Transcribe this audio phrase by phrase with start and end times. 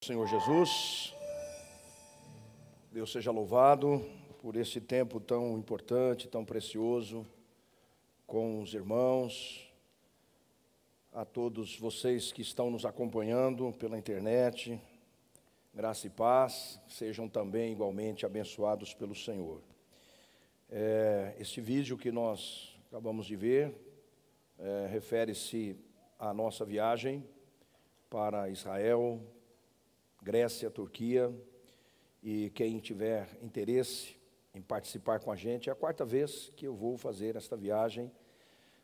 [0.00, 1.14] Senhor Jesus,
[2.92, 4.04] Deus seja louvado
[4.40, 7.26] por esse tempo tão importante, tão precioso
[8.26, 9.68] com os irmãos,
[11.12, 14.80] a todos vocês que estão nos acompanhando pela internet,
[15.74, 19.60] graça e paz, sejam também igualmente abençoados pelo Senhor.
[20.70, 23.74] É, este vídeo que nós acabamos de ver
[24.58, 25.76] é, refere-se
[26.18, 27.26] à nossa viagem
[28.08, 29.20] para Israel,
[30.26, 31.32] Grécia, Turquia,
[32.20, 34.16] e quem tiver interesse
[34.52, 38.10] em participar com a gente, é a quarta vez que eu vou fazer esta viagem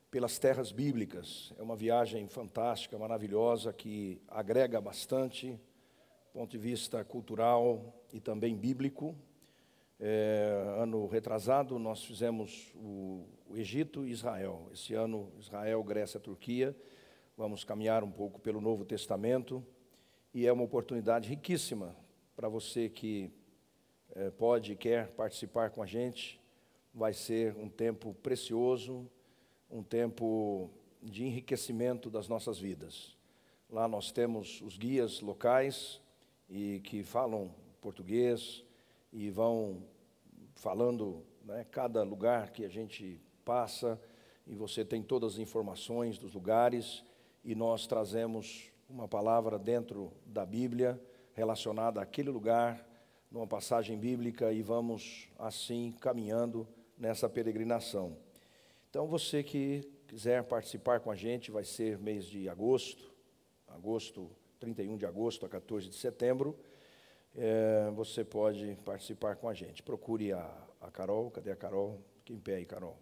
[0.09, 1.53] pelas terras bíblicas.
[1.59, 8.57] É uma viagem fantástica, maravilhosa, que agrega bastante, do ponto de vista cultural e também
[8.57, 9.13] bíblico.
[9.99, 14.69] É, ano retrasado, nós fizemos o, o Egito e Israel.
[14.73, 16.73] Esse ano, Israel, Grécia, Turquia.
[17.37, 19.67] Vamos caminhar um pouco pelo Novo Testamento
[20.35, 21.95] e é uma oportunidade riquíssima
[22.35, 23.31] para você que
[24.15, 26.41] é, pode e quer participar com a gente.
[26.95, 29.09] Vai ser um tempo precioso,
[29.71, 30.71] um tempo
[31.03, 33.17] de enriquecimento das nossas vidas.
[33.69, 36.01] Lá nós temos os guias locais
[36.49, 38.65] e que falam português
[39.13, 39.83] e vão
[40.55, 44.01] falando né, cada lugar que a gente passa
[44.47, 47.05] e você tem todas as informações dos lugares
[47.45, 51.01] e nós trazemos uma palavra dentro da Bíblia
[51.33, 52.87] relacionada àquele lugar,
[53.31, 58.19] numa passagem bíblica, e vamos assim caminhando nessa peregrinação.
[58.91, 63.11] Então, você que quiser participar com a gente, vai ser mês de agosto,
[63.67, 66.55] agosto, 31 de agosto a 14 de setembro,
[67.35, 69.83] é, você pode participar com a gente.
[69.83, 71.99] Procure a, a Carol, cadê a Carol?
[72.19, 72.99] Fique em pé aí, Carol.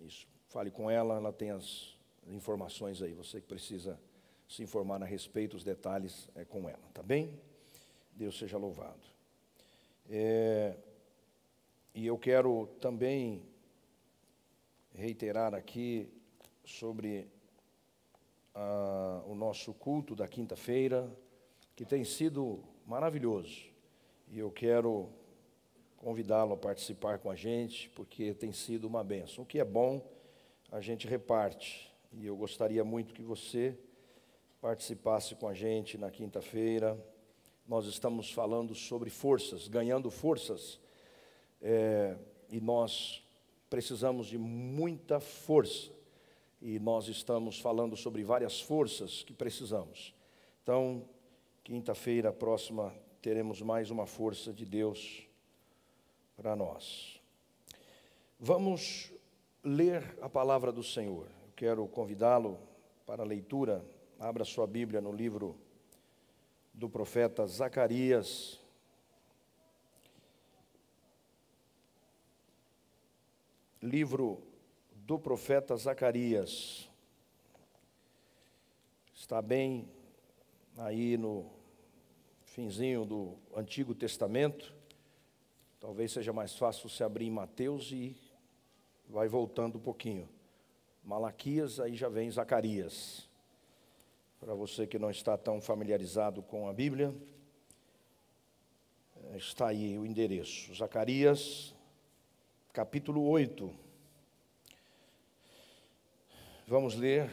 [0.00, 3.98] Isso, fale com ela, ela tem as informações aí, você que precisa
[4.54, 7.36] se informar a respeito, os detalhes é, com ela, tá bem?
[8.12, 9.00] Deus seja louvado.
[10.08, 10.76] É,
[11.92, 13.42] e eu quero também
[14.94, 16.08] reiterar aqui
[16.64, 17.26] sobre
[18.54, 21.10] a, o nosso culto da quinta-feira,
[21.74, 23.64] que tem sido maravilhoso.
[24.28, 25.08] E eu quero
[25.96, 29.42] convidá-lo a participar com a gente, porque tem sido uma benção.
[29.42, 30.00] O que é bom,
[30.70, 31.92] a gente reparte.
[32.12, 33.76] E eu gostaria muito que você
[34.64, 36.98] participasse com a gente na quinta-feira.
[37.68, 40.80] Nós estamos falando sobre forças, ganhando forças,
[41.60, 42.16] é,
[42.48, 43.22] e nós
[43.68, 45.92] precisamos de muita força,
[46.62, 50.14] e nós estamos falando sobre várias forças que precisamos.
[50.62, 51.06] Então,
[51.62, 55.28] quinta-feira próxima, teremos mais uma força de Deus
[56.38, 57.20] para nós.
[58.40, 59.12] Vamos
[59.62, 61.26] ler a palavra do Senhor.
[61.26, 62.58] Eu quero convidá-lo
[63.04, 63.84] para a leitura
[64.18, 65.56] Abra sua Bíblia no livro
[66.72, 68.60] do profeta Zacarias.
[73.82, 74.42] Livro
[74.94, 76.88] do profeta Zacarias.
[79.12, 79.88] Está bem
[80.78, 81.50] aí no
[82.44, 84.74] finzinho do Antigo Testamento.
[85.80, 88.16] Talvez seja mais fácil se abrir em Mateus e
[89.08, 90.28] vai voltando um pouquinho.
[91.02, 93.28] Malaquias, aí já vem Zacarias.
[94.44, 97.14] Para você que não está tão familiarizado com a Bíblia,
[99.16, 100.74] eh, está aí o endereço.
[100.74, 101.74] Zacarias,
[102.70, 103.74] capítulo 8.
[106.66, 107.30] Vamos ler.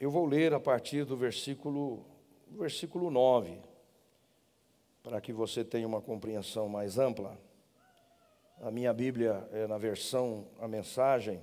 [0.00, 2.04] Eu vou ler a partir do versículo,
[2.48, 3.56] versículo 9,
[5.00, 7.38] para que você tenha uma compreensão mais ampla.
[8.60, 11.40] A minha Bíblia é na versão a mensagem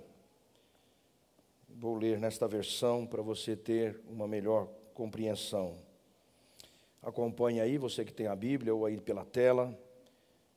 [1.78, 5.78] Vou ler nesta versão para você ter uma melhor compreensão.
[7.02, 9.78] Acompanhe aí, você que tem a Bíblia ou aí pela tela.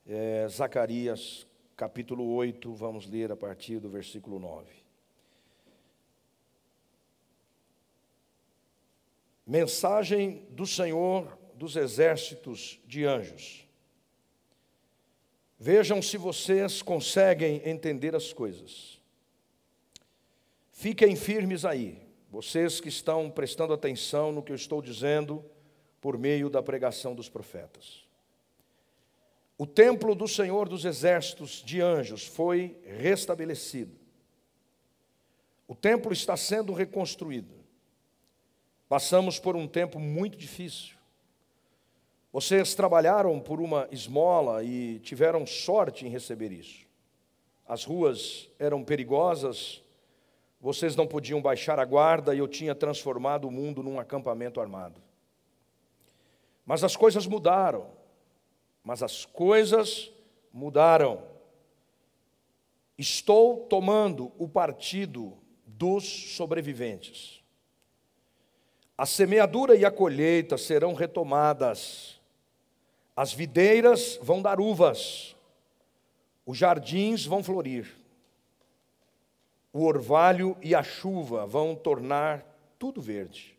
[0.06, 4.70] É, Zacarias, capítulo 8, vamos ler a partir do versículo 9.
[9.46, 13.66] Mensagem do Senhor dos exércitos de anjos.
[15.58, 18.93] Vejam se vocês conseguem entender as coisas.
[20.76, 25.42] Fiquem firmes aí, vocês que estão prestando atenção no que eu estou dizendo
[26.00, 28.04] por meio da pregação dos profetas.
[29.56, 33.94] O templo do Senhor dos exércitos de anjos foi restabelecido.
[35.68, 37.54] O templo está sendo reconstruído.
[38.88, 40.96] Passamos por um tempo muito difícil.
[42.32, 46.84] Vocês trabalharam por uma esmola e tiveram sorte em receber isso.
[47.64, 49.83] As ruas eram perigosas,
[50.64, 54.98] vocês não podiam baixar a guarda e eu tinha transformado o mundo num acampamento armado.
[56.64, 57.90] Mas as coisas mudaram.
[58.82, 60.10] Mas as coisas
[60.50, 61.22] mudaram.
[62.96, 67.44] Estou tomando o partido dos sobreviventes.
[68.96, 72.18] A semeadura e a colheita serão retomadas.
[73.14, 75.36] As videiras vão dar uvas.
[76.46, 78.02] Os jardins vão florir.
[79.74, 82.46] O orvalho e a chuva vão tornar
[82.78, 83.58] tudo verde.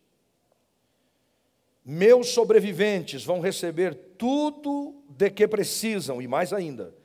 [1.83, 6.95] Meus sobreviventes vão receber tudo de que precisam e mais ainda.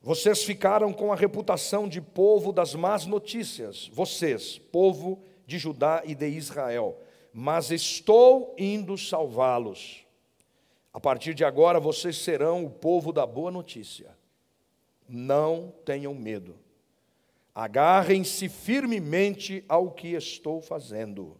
[0.00, 6.12] Vocês ficaram com a reputação de povo das más notícias, vocês, povo de Judá e
[6.12, 6.98] de Israel,
[7.32, 10.04] mas estou indo salvá-los.
[10.92, 14.16] A partir de agora vocês serão o povo da boa notícia.
[15.08, 16.56] Não tenham medo.
[17.54, 21.38] Agarrem-se firmemente ao que estou fazendo.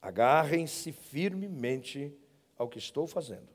[0.00, 2.12] Agarrem-se firmemente
[2.58, 3.48] ao que estou fazendo.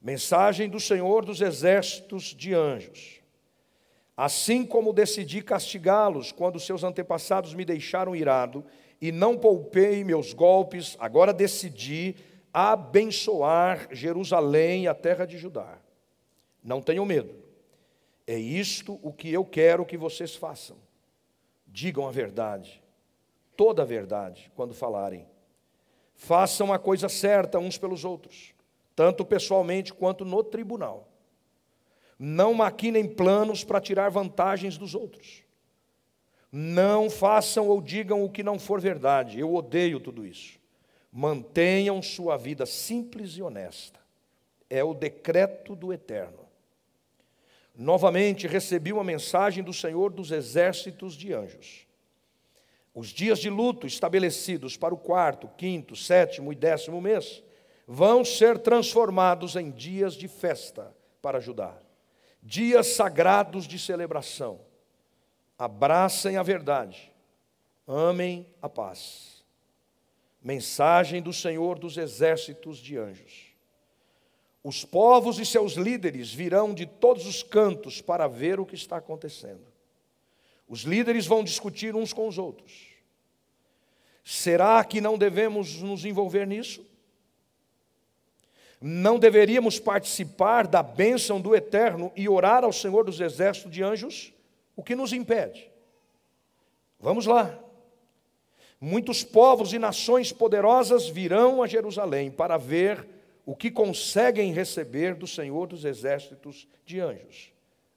[0.00, 3.20] Mensagem do Senhor dos exércitos de anjos.
[4.16, 8.64] Assim como decidi castigá-los quando seus antepassados me deixaram irado
[9.00, 12.14] e não poupei meus golpes, agora decidi
[12.52, 15.78] abençoar Jerusalém e a terra de Judá.
[16.62, 17.41] Não tenham medo.
[18.26, 20.76] É isto o que eu quero que vocês façam.
[21.66, 22.82] Digam a verdade
[23.56, 25.26] toda a verdade quando falarem.
[26.14, 28.52] Façam a coisa certa uns pelos outros,
[28.94, 31.08] tanto pessoalmente quanto no tribunal.
[32.18, 35.42] Não maquinem planos para tirar vantagens dos outros.
[36.50, 39.40] Não façam ou digam o que não for verdade.
[39.40, 40.60] Eu odeio tudo isso.
[41.10, 44.00] Mantenham sua vida simples e honesta.
[44.68, 46.41] É o decreto do Eterno.
[47.74, 51.86] Novamente recebi uma mensagem do Senhor dos exércitos de anjos.
[52.94, 57.42] Os dias de luto estabelecidos para o quarto, quinto, sétimo e décimo mês
[57.86, 61.74] vão ser transformados em dias de festa para Judá,
[62.42, 64.60] dias sagrados de celebração.
[65.58, 67.12] Abracem a verdade,
[67.86, 69.42] amem a paz.
[70.42, 73.51] Mensagem do Senhor dos exércitos de anjos.
[74.64, 78.96] Os povos e seus líderes virão de todos os cantos para ver o que está
[78.96, 79.66] acontecendo.
[80.68, 82.88] Os líderes vão discutir uns com os outros.
[84.24, 86.86] Será que não devemos nos envolver nisso?
[88.80, 94.32] Não deveríamos participar da bênção do eterno e orar ao Senhor dos exércitos de anjos?
[94.76, 95.70] O que nos impede?
[96.98, 97.58] Vamos lá.
[98.80, 103.06] Muitos povos e nações poderosas virão a Jerusalém para ver
[103.44, 107.52] o que conseguem receber do Senhor dos exércitos de anjos,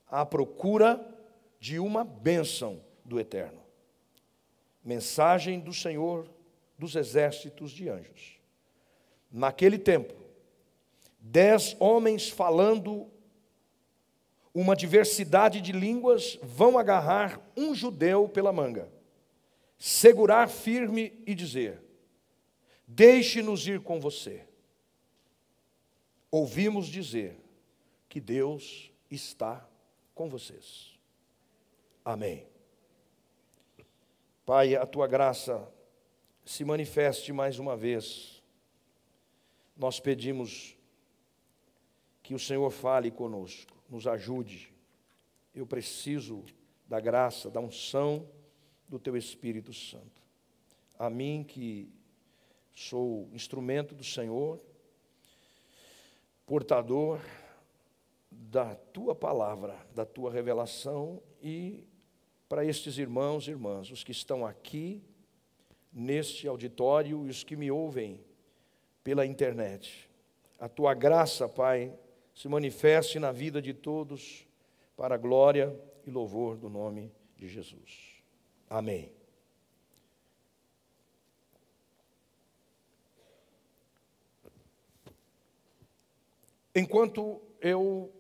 [0.08, 1.04] à procura
[1.60, 3.62] de uma bênção do Eterno.
[4.84, 6.28] Mensagem do Senhor
[6.78, 8.40] dos exércitos de anjos.
[9.32, 10.14] Naquele tempo,
[11.20, 13.10] dez homens falando
[14.54, 18.90] uma diversidade de línguas vão agarrar um judeu pela manga,
[19.78, 21.82] segurar firme e dizer:
[22.88, 24.46] Deixe-nos ir com você.
[26.38, 27.40] Ouvimos dizer
[28.10, 29.66] que Deus está
[30.14, 31.00] com vocês.
[32.04, 32.46] Amém.
[34.46, 35.66] Pai, a tua graça
[36.44, 38.44] se manifeste mais uma vez.
[39.78, 40.78] Nós pedimos
[42.22, 44.74] que o Senhor fale conosco, nos ajude.
[45.54, 46.44] Eu preciso
[46.86, 48.30] da graça, da unção
[48.90, 50.22] do teu Espírito Santo.
[51.00, 51.90] A mim que
[52.74, 54.60] sou instrumento do Senhor,
[56.46, 57.20] portador
[58.32, 61.84] da tua palavra, da tua revelação e
[62.48, 65.04] para estes irmãos e irmãs, os que estão aqui
[65.92, 68.24] neste auditório e os que me ouvem
[69.04, 70.10] pela internet.
[70.60, 71.94] A tua graça, Pai,
[72.34, 74.46] se manifeste na vida de todos
[74.96, 75.76] para a glória
[76.06, 78.22] e louvor do nome de Jesus.
[78.70, 79.25] Amém.
[86.78, 88.14] Enquanto eu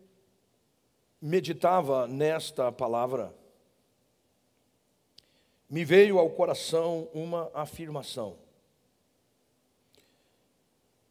[1.22, 3.36] meditava nesta palavra,
[5.70, 8.38] me veio ao coração uma afirmação.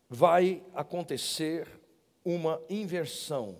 [0.09, 1.69] Vai acontecer
[2.25, 3.59] uma inversão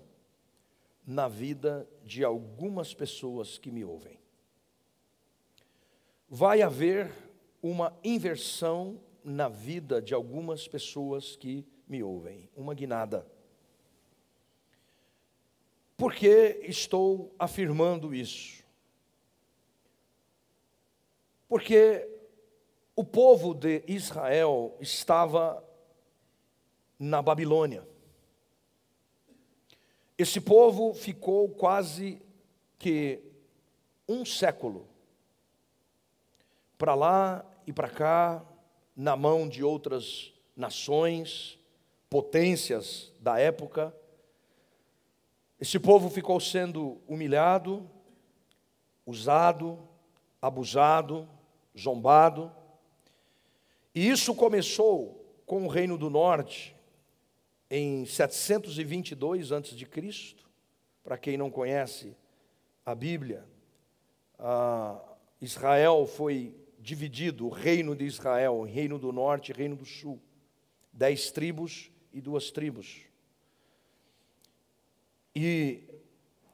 [1.07, 4.19] na vida de algumas pessoas que me ouvem.
[6.27, 7.13] Vai haver
[7.63, 13.34] uma inversão na vida de algumas pessoas que me ouvem, uma guinada.
[15.97, 18.65] Por que estou afirmando isso?
[21.49, 22.09] Porque
[22.97, 25.63] o povo de Israel estava
[26.99, 27.87] na Babilônia.
[30.17, 32.23] Esse povo ficou quase
[32.79, 33.21] que
[34.09, 34.87] um século
[36.79, 38.45] para lá e para cá,
[38.95, 41.59] na mão de outras nações,
[42.09, 43.95] potências da época.
[45.61, 47.89] Esse povo ficou sendo humilhado,
[49.07, 49.79] usado,
[50.41, 51.29] abusado,
[51.79, 52.53] zombado.
[53.95, 56.75] E isso começou com o Reino do Norte,
[57.71, 60.37] em 722 a.C.,
[61.03, 62.17] para quem não conhece
[62.85, 63.45] a Bíblia,
[65.41, 70.21] Israel foi dividido, o reino de Israel, reino do norte e reino do sul,
[70.93, 73.03] dez tribos e duas tribos.
[75.35, 75.83] E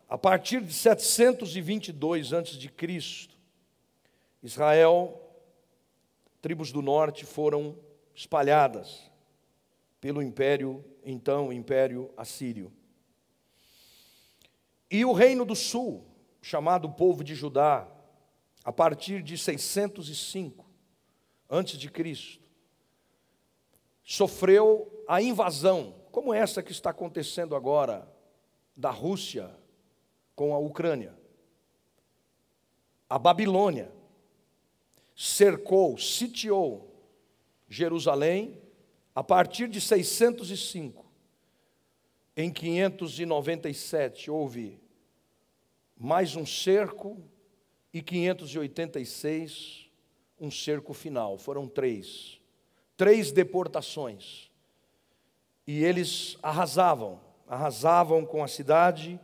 [0.09, 3.29] a partir de 722 a.C.,
[4.43, 5.21] Israel,
[6.41, 7.79] tribos do norte foram
[8.15, 9.11] espalhadas
[10.01, 12.73] pelo império, então império assírio.
[14.91, 16.07] E o reino do sul,
[16.41, 17.87] chamado povo de Judá,
[18.65, 20.69] a partir de 605
[21.49, 22.41] antes de Cristo,
[24.03, 28.09] sofreu a invasão, como essa que está acontecendo agora
[28.81, 29.55] da Rússia
[30.35, 31.15] com a Ucrânia.
[33.09, 33.93] A Babilônia
[35.15, 36.91] cercou, sitiou
[37.69, 38.59] Jerusalém
[39.15, 41.05] a partir de 605,
[42.35, 44.81] em 597 houve
[45.95, 47.23] mais um cerco
[47.93, 49.91] e 586
[50.41, 51.37] um cerco final.
[51.37, 52.41] Foram três,
[52.97, 54.51] três deportações.
[55.67, 57.21] E eles arrasavam,
[57.51, 59.19] arrasavam com a cidade,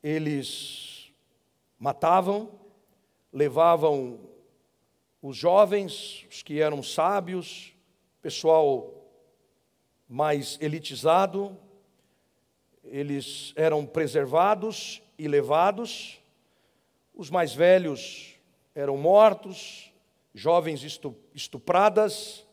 [0.00, 1.12] eles
[1.76, 2.48] matavam,
[3.32, 4.20] levavam
[5.20, 7.74] os jovens, os que eram sábios,
[8.22, 8.94] pessoal
[10.08, 11.58] mais elitizado,
[12.84, 16.22] eles eram preservados e levados,
[17.12, 18.36] os mais velhos
[18.72, 19.92] eram mortos,
[20.32, 20.84] jovens
[21.34, 22.46] estupradas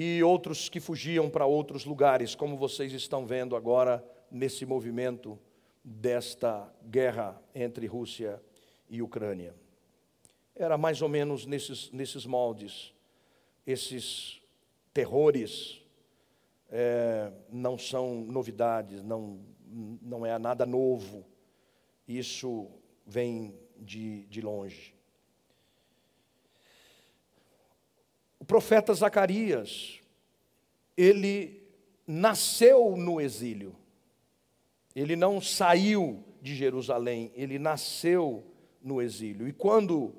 [0.00, 5.36] e outros que fugiam para outros lugares, como vocês estão vendo agora nesse movimento
[5.82, 8.40] desta guerra entre Rússia
[8.88, 9.56] e Ucrânia.
[10.54, 12.94] Era mais ou menos nesses, nesses moldes,
[13.66, 14.40] esses
[14.94, 15.82] terrores
[16.70, 19.40] é, não são novidades, não,
[20.00, 21.26] não é nada novo.
[22.06, 22.70] Isso
[23.04, 24.94] vem de, de longe.
[28.40, 30.00] O profeta Zacarias,
[30.96, 31.62] ele
[32.06, 33.74] nasceu no exílio.
[34.94, 38.44] Ele não saiu de Jerusalém, ele nasceu
[38.82, 39.46] no exílio.
[39.46, 40.14] E quando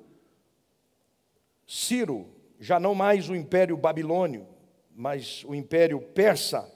[1.66, 4.46] Ciro, já não mais o império babilônio,
[4.94, 6.70] mas o império persa,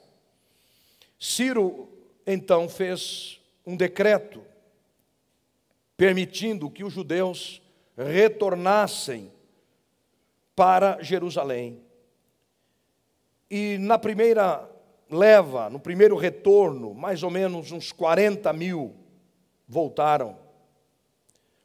[1.19, 1.89] Ciro
[2.25, 4.41] então fez um decreto
[5.97, 7.61] permitindo que os judeus
[7.97, 9.31] retornassem
[10.55, 11.81] para Jerusalém.
[13.49, 14.69] E na primeira
[15.09, 18.95] leva, no primeiro retorno, mais ou menos uns 40 mil
[19.67, 20.37] voltaram,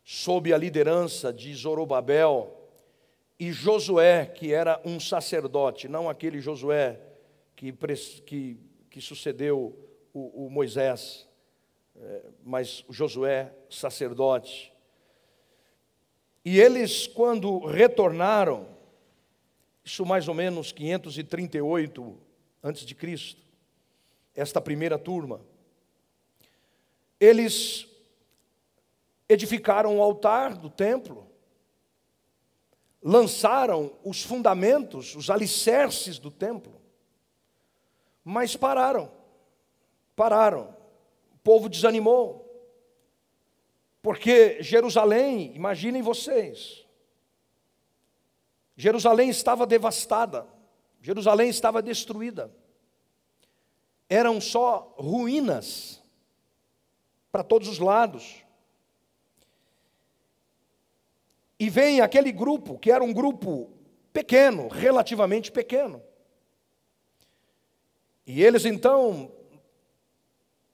[0.05, 2.57] sob a liderança de Zorobabel,
[3.39, 7.01] e Josué, que era um sacerdote, não aquele Josué
[7.57, 7.73] que,
[8.27, 9.75] que, que sucedeu
[10.13, 11.27] o, o Moisés,
[11.97, 14.71] é, mas Josué, sacerdote.
[16.45, 18.67] E eles, quando retornaram,
[19.85, 22.19] isso mais ou menos 538
[22.63, 23.43] antes de Cristo,
[24.35, 25.41] esta primeira turma,
[27.19, 27.87] eles
[29.29, 31.31] edificaram o altar do templo,
[33.03, 36.81] lançaram os fundamentos, os alicerces do templo,
[38.25, 39.11] mas pararam,
[40.15, 40.77] pararam,
[41.33, 42.47] o povo desanimou,
[44.03, 46.87] porque Jerusalém, imaginem vocês,
[48.77, 50.47] Jerusalém estava devastada,
[51.01, 52.51] Jerusalém estava destruída,
[54.09, 56.03] eram só ruínas
[57.31, 58.45] para todos os lados.
[61.59, 63.71] E vem aquele grupo, que era um grupo
[64.13, 66.03] pequeno, relativamente pequeno.
[68.27, 69.31] E eles então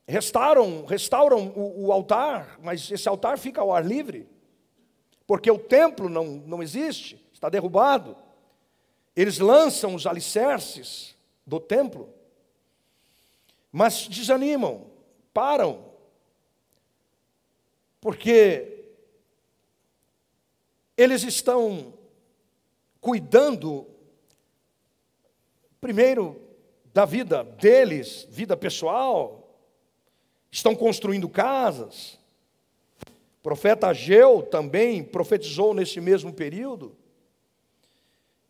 [0.07, 4.29] restauram, restauram o, o, altar, mas esse altar fica ao ar livre,
[5.27, 8.17] porque o templo não, não existe, está derrubado.
[9.15, 11.15] Eles lançam os alicerces
[11.47, 12.09] do templo,
[13.71, 14.87] mas desanimam,
[15.35, 15.85] param,
[18.01, 18.85] porque
[20.97, 21.93] eles estão
[23.03, 23.87] cuidando,
[25.79, 26.41] primeiro,
[26.95, 29.55] da vida deles, vida pessoal,
[30.51, 32.19] estão construindo casas.
[33.41, 36.97] O profeta Ageu também profetizou nesse mesmo período.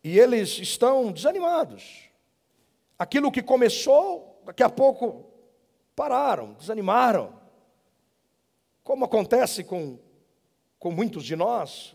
[0.07, 2.09] E eles estão desanimados.
[2.97, 5.25] Aquilo que começou, daqui a pouco
[5.93, 7.33] pararam, desanimaram.
[8.85, 9.99] Como acontece com,
[10.79, 11.93] com muitos de nós,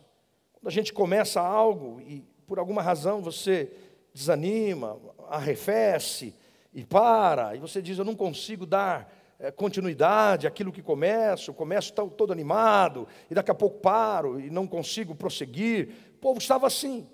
[0.52, 3.72] quando a gente começa algo e por alguma razão você
[4.12, 5.00] desanima,
[5.30, 6.34] arrefece
[6.70, 11.94] e para, e você diz: Eu não consigo dar é, continuidade àquilo que começo, começo
[11.94, 15.88] todo animado, e daqui a pouco paro e não consigo prosseguir.
[16.16, 17.08] O povo estava assim.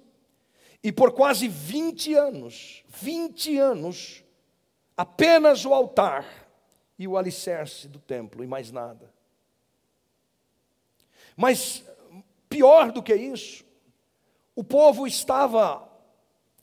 [0.82, 4.22] E por quase 20 anos, 20 anos,
[4.96, 6.26] apenas o altar
[6.98, 9.12] e o alicerce do templo e mais nada.
[11.36, 11.84] Mas
[12.48, 13.64] pior do que isso,
[14.54, 15.88] o povo estava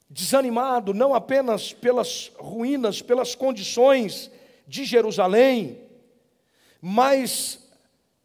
[0.10, 4.32] desanimado não apenas pelas ruínas, pelas condições
[4.68, 5.82] de Jerusalém,
[6.82, 7.70] mas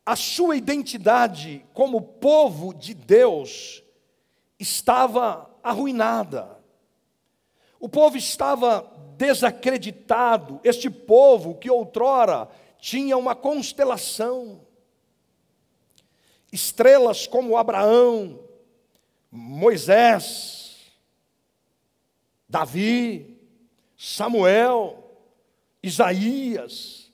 [0.05, 3.83] a sua identidade como povo de Deus
[4.59, 6.59] estava arruinada.
[7.79, 10.61] O povo estava desacreditado.
[10.65, 12.49] Este povo que outrora
[12.79, 14.61] tinha uma constelação,
[16.51, 18.41] estrelas como Abraão,
[19.31, 20.93] Moisés,
[22.49, 23.39] Davi,
[23.97, 25.05] Samuel,
[25.83, 27.13] Isaías.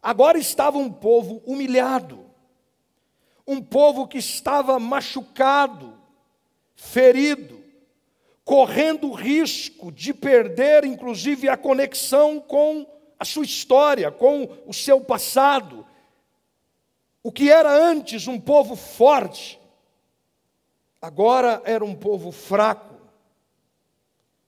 [0.00, 2.24] Agora estava um povo humilhado,
[3.46, 5.98] um povo que estava machucado,
[6.78, 7.62] ferido,
[8.44, 12.86] correndo o risco de perder, inclusive, a conexão com
[13.18, 15.84] a sua história, com o seu passado.
[17.22, 19.60] O que era antes um povo forte,
[21.02, 22.94] agora era um povo fraco,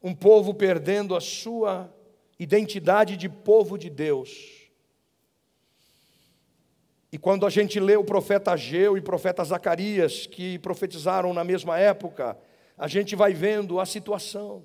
[0.00, 1.92] um povo perdendo a sua
[2.38, 4.59] identidade de povo de Deus.
[7.12, 11.42] E quando a gente lê o profeta Ageu e o profeta Zacarias, que profetizaram na
[11.42, 12.38] mesma época,
[12.78, 14.62] a gente vai vendo a situação,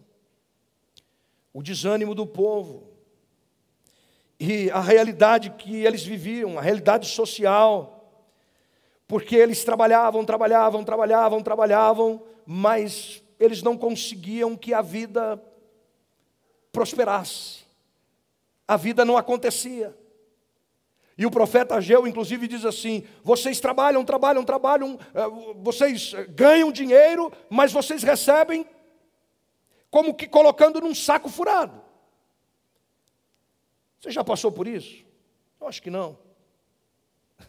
[1.52, 2.96] o desânimo do povo,
[4.40, 7.96] e a realidade que eles viviam, a realidade social,
[9.08, 15.42] porque eles trabalhavam, trabalhavam, trabalhavam, trabalhavam, mas eles não conseguiam que a vida
[16.72, 17.66] prosperasse.
[18.68, 19.96] A vida não acontecia.
[21.18, 27.32] E o profeta Ageu, inclusive, diz assim: vocês trabalham, trabalham, trabalham, eh, vocês ganham dinheiro,
[27.50, 28.66] mas vocês recebem
[29.90, 31.82] como que colocando num saco furado.
[34.00, 35.06] Você já passou por isso?
[35.60, 36.20] Eu acho que não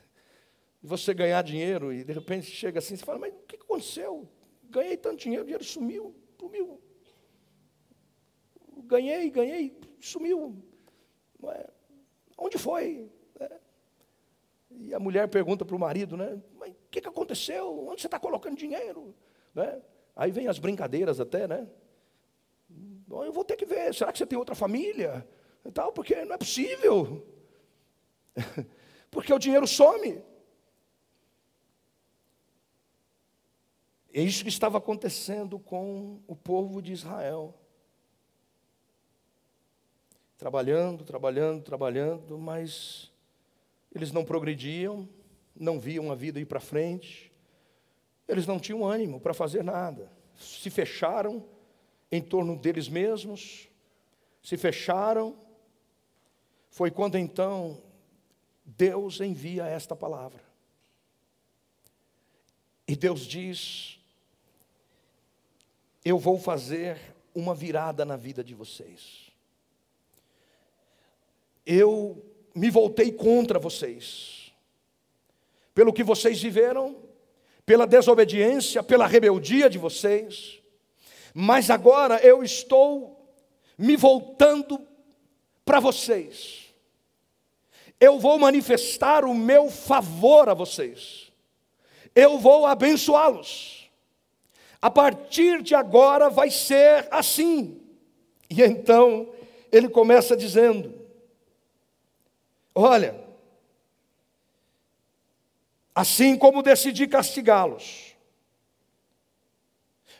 [0.80, 4.28] você ganhar dinheiro e de repente chega assim, você fala, mas o que aconteceu?
[4.70, 6.80] Ganhei tanto dinheiro, o dinheiro sumiu, sumiu.
[8.84, 10.56] Ganhei, ganhei, sumiu.
[11.42, 11.68] É?
[12.38, 13.10] Onde foi?
[14.78, 16.40] E a mulher pergunta para o marido, né?
[16.58, 17.88] Mas o que, que aconteceu?
[17.88, 19.14] Onde você está colocando dinheiro?
[19.54, 19.80] Né?
[20.14, 21.66] Aí vem as brincadeiras até, né?
[23.08, 25.26] Eu vou ter que ver, será que você tem outra família?
[25.64, 27.26] E tal, porque não é possível.
[29.10, 30.22] porque o dinheiro some.
[34.12, 37.54] É isso que estava acontecendo com o povo de Israel.
[40.36, 43.10] Trabalhando, trabalhando, trabalhando, mas
[43.96, 45.08] eles não progrediam,
[45.58, 47.32] não viam a vida ir para frente,
[48.28, 51.42] eles não tinham ânimo para fazer nada, se fecharam
[52.12, 53.70] em torno deles mesmos,
[54.42, 55.34] se fecharam.
[56.68, 57.82] Foi quando então
[58.66, 60.44] Deus envia esta palavra.
[62.86, 63.98] E Deus diz:
[66.04, 67.00] eu vou fazer
[67.34, 69.32] uma virada na vida de vocês.
[71.64, 74.52] Eu me voltei contra vocês,
[75.74, 76.96] pelo que vocês viveram,
[77.64, 80.60] pela desobediência, pela rebeldia de vocês,
[81.34, 83.30] mas agora eu estou
[83.76, 84.80] me voltando
[85.64, 86.74] para vocês.
[88.00, 91.30] Eu vou manifestar o meu favor a vocês.
[92.14, 93.76] Eu vou abençoá-los
[94.80, 97.80] a partir de agora vai ser assim.
[98.48, 99.28] E então
[99.72, 100.94] ele começa dizendo:
[102.78, 103.18] Olha,
[105.94, 108.14] assim como decidi castigá-los,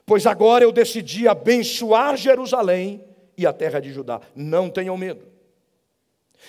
[0.07, 3.05] pois agora eu decidi abençoar Jerusalém
[3.37, 4.23] e a terra de Judá.
[4.35, 5.31] Não tenham medo.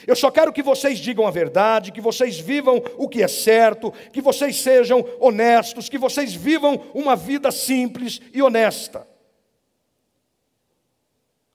[0.06, 3.92] Eu só quero que vocês digam a verdade, que vocês vivam o que é certo,
[4.14, 9.06] que vocês sejam honestos, que vocês vivam uma vida simples e honesta.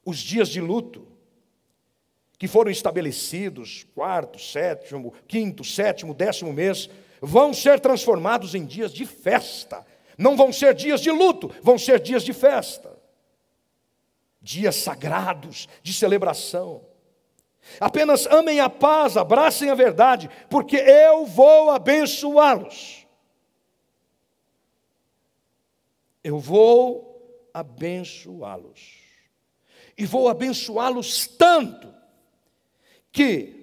[0.05, 1.12] Os dias de luto
[2.43, 9.07] que foram estabelecidos, quarto, sétimo, quinto, sétimo, décimo mês, vão ser transformados em dias de
[9.07, 9.87] festa.
[10.19, 12.99] Não vão ser dias de luto, vão ser dias de festa.
[14.41, 16.85] Dias sagrados, de celebração.
[17.79, 23.07] Apenas amem a paz, abracem a verdade, porque eu vou abençoá-los.
[26.25, 28.99] Eu vou abençoá-los.
[29.97, 32.02] E vou abençoá-los tanto
[33.13, 33.63] que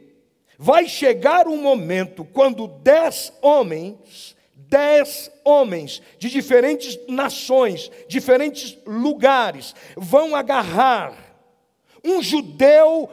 [0.58, 10.36] vai chegar um momento quando dez homens, dez homens de diferentes nações, diferentes lugares, vão
[10.36, 11.14] agarrar
[12.04, 13.10] um judeu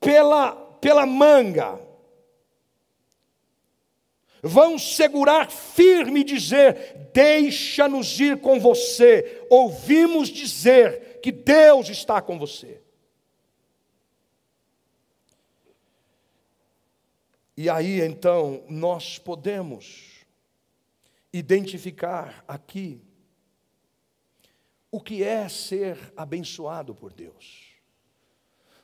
[0.00, 1.78] pela, pela manga,
[4.42, 9.46] vão segurar firme e dizer: Deixa-nos ir com você.
[9.48, 12.80] Ouvimos dizer que Deus está com você.
[17.62, 20.24] E aí então nós podemos
[21.30, 23.02] identificar aqui
[24.90, 27.66] o que é ser abençoado por Deus.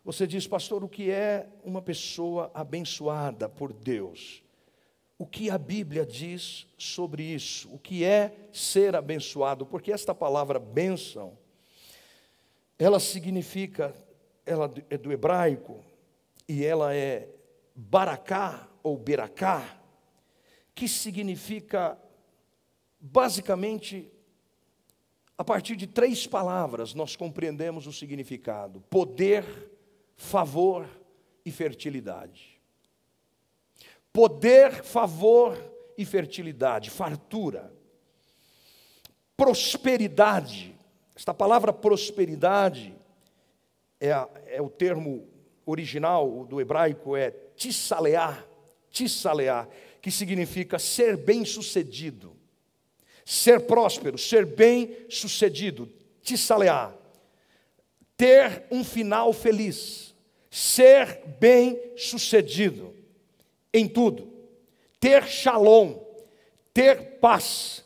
[0.05, 4.43] Você diz, pastor, o que é uma pessoa abençoada por Deus?
[5.19, 7.73] O que a Bíblia diz sobre isso?
[7.73, 9.65] O que é ser abençoado?
[9.65, 11.33] Porque esta palavra bênção,
[12.79, 13.95] ela significa,
[14.45, 15.83] ela é do hebraico,
[16.47, 17.31] e ela é
[17.77, 19.79] baracá ou beracá,
[20.75, 21.99] que significa
[22.99, 24.11] basicamente
[25.37, 29.45] a partir de três palavras nós compreendemos o significado: poder,
[30.17, 30.89] favor
[31.45, 32.59] e fertilidade.
[34.13, 35.59] Poder, favor
[35.99, 37.71] e fertilidade, fartura,
[39.37, 40.75] prosperidade.
[41.15, 42.95] Esta palavra prosperidade
[44.01, 44.11] é,
[44.47, 45.29] é o termo
[45.67, 48.45] original do hebraico é tissaleá,
[48.91, 49.69] tissaleá,
[50.01, 52.37] que significa ser bem-sucedido,
[53.25, 55.93] ser próspero, ser bem-sucedido,
[56.23, 56.95] tissaleá,
[58.17, 60.15] ter um final feliz,
[60.51, 62.95] ser bem-sucedido
[63.73, 64.33] em tudo,
[65.01, 65.99] ter shalom,
[66.73, 67.85] ter paz,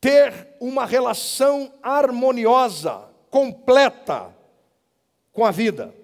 [0.00, 4.34] ter uma relação harmoniosa, completa
[5.32, 5.94] com a vida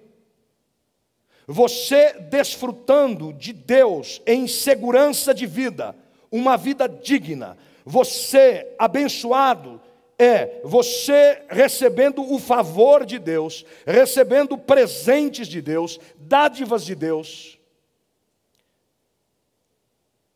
[1.51, 5.93] você desfrutando de Deus em segurança de vida,
[6.31, 9.81] uma vida digna, você abençoado
[10.17, 17.59] é você recebendo o favor de Deus, recebendo presentes de Deus, dádivas de Deus.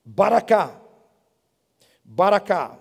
[0.03, 0.81] Baracá,
[2.03, 2.77] Baracá,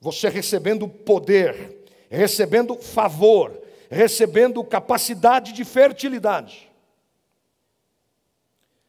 [0.00, 6.67] você recebendo poder, recebendo favor, recebendo capacidade de fertilidade.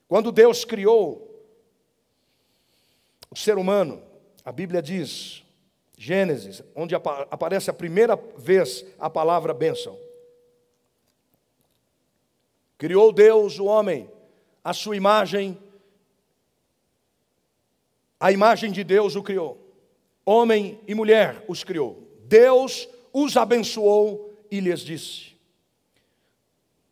[0.10, 1.30] Quando Deus criou
[3.30, 4.02] o ser humano,
[4.44, 5.44] a Bíblia diz,
[5.96, 9.96] Gênesis, onde aparece a primeira vez a palavra bênção.
[12.76, 14.10] Criou Deus o homem,
[14.64, 15.56] a sua imagem,
[18.20, 19.64] a imagem de Deus o criou.
[20.26, 22.08] Homem e mulher os criou.
[22.22, 25.36] Deus os abençoou e lhes disse: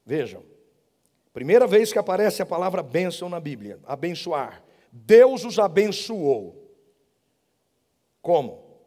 [0.06, 0.43] Vejam,
[1.38, 4.63] Primeira vez que aparece a palavra bênção na Bíblia, abençoar.
[4.91, 6.76] Deus os abençoou.
[8.23, 8.82] Como?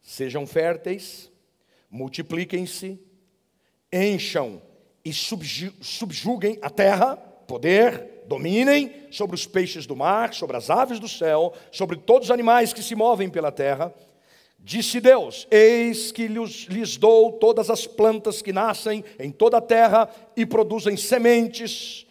[0.00, 1.32] Sejam férteis,
[1.90, 3.00] multipliquem-se,
[3.92, 4.62] encham
[5.04, 11.08] e subjuguem a terra, poder, dominem sobre os peixes do mar, sobre as aves do
[11.08, 13.92] céu, sobre todos os animais que se movem pela terra
[14.64, 20.08] Disse Deus: Eis que lhes, dou todas as plantas que nascem em toda a terra
[20.34, 22.06] e produzem sementes,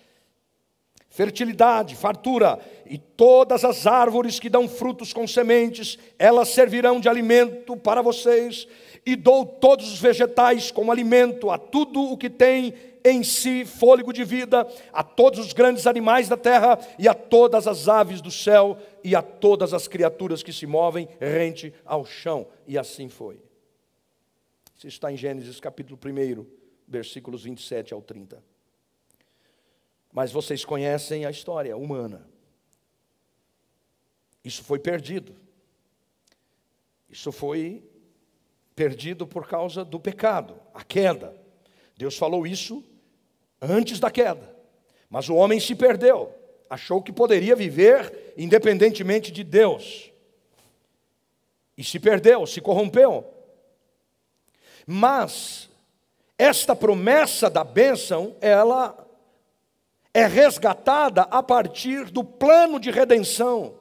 [1.10, 7.76] fertilidade, fartura, e todas as árvores que dão frutos com sementes, elas servirão de alimento
[7.76, 8.68] para vocês,
[9.04, 14.14] e dou todos os vegetais como alimento a tudo o que tem em si fôlego
[14.14, 18.32] de vida, a todos os grandes animais da terra e a todas as aves do
[18.32, 22.48] céu e a todas as criaturas que se movem rente ao chão.
[22.66, 23.40] E assim foi.
[24.78, 26.46] Isso está em Gênesis capítulo 1,
[26.88, 28.44] versículos 27 ao 30.
[30.12, 32.28] Mas vocês conhecem a história humana.
[34.44, 35.36] Isso foi perdido.
[37.10, 37.84] Isso foi
[38.76, 41.36] perdido por causa do pecado, a queda.
[41.96, 42.84] Deus falou isso
[43.64, 44.54] antes da queda.
[45.10, 46.34] Mas o homem se perdeu,
[46.70, 50.12] achou que poderia viver independentemente de Deus.
[51.78, 53.26] E se perdeu, se corrompeu.
[54.86, 55.70] Mas
[56.38, 59.08] esta promessa da bênção, ela
[60.14, 63.76] é resgatada a partir do plano de redenção,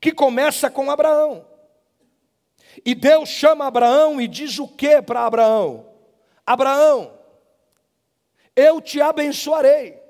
[0.00, 1.46] que começa com Abraão.
[2.84, 5.86] E Deus chama Abraão e diz o que para Abraão?
[6.44, 7.13] Abraão,
[8.56, 10.02] eu te abençoarei.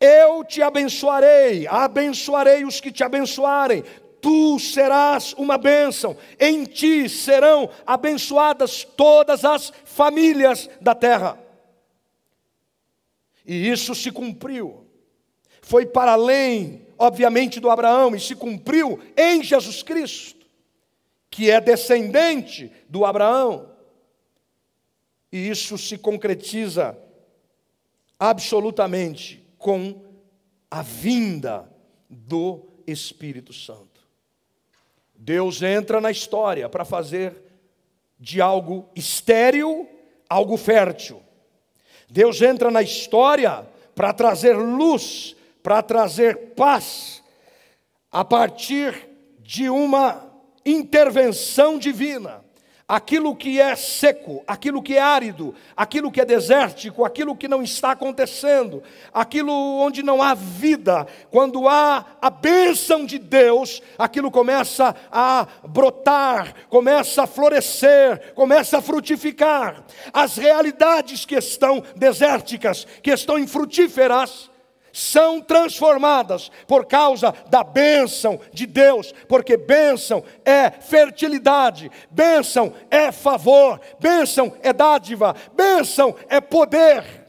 [0.00, 3.84] Eu te abençoarei, abençoarei os que te abençoarem.
[4.20, 11.38] Tu serás uma bênção, em ti serão abençoadas todas as famílias da terra.
[13.44, 14.86] E isso se cumpriu.
[15.60, 20.46] Foi para além, obviamente, do Abraão, e se cumpriu em Jesus Cristo,
[21.30, 23.71] que é descendente do Abraão.
[25.32, 26.96] E isso se concretiza
[28.18, 30.00] absolutamente com
[30.70, 31.68] a vinda
[32.08, 34.02] do Espírito Santo.
[35.14, 37.34] Deus entra na história para fazer
[38.20, 39.88] de algo estéril
[40.32, 41.22] algo fértil.
[42.08, 47.22] Deus entra na história para trazer luz, para trazer paz,
[48.10, 49.08] a partir
[49.40, 50.26] de uma
[50.64, 52.42] intervenção divina.
[52.92, 57.62] Aquilo que é seco, aquilo que é árido, aquilo que é desértico, aquilo que não
[57.62, 58.82] está acontecendo,
[59.14, 66.54] aquilo onde não há vida, quando há a bênção de Deus, aquilo começa a brotar,
[66.68, 69.82] começa a florescer, começa a frutificar.
[70.12, 74.50] As realidades que estão desérticas, que estão infrutíferas,
[74.92, 83.80] são transformadas por causa da bênção de Deus, porque bênção é fertilidade, bênção é favor,
[83.98, 87.22] bênção é dádiva, bênção é poder.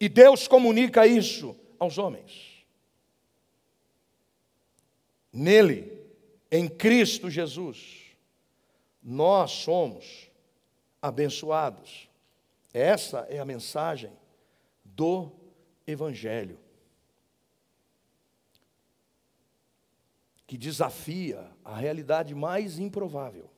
[0.00, 2.64] E Deus comunica isso aos homens.
[5.32, 5.92] Nele,
[6.50, 8.16] em Cristo Jesus,
[9.02, 10.30] nós somos
[11.00, 12.08] abençoados.
[12.72, 14.12] Essa é a mensagem
[14.84, 15.37] do
[15.90, 16.58] evangelho.
[20.46, 23.50] Que desafia a realidade mais improvável.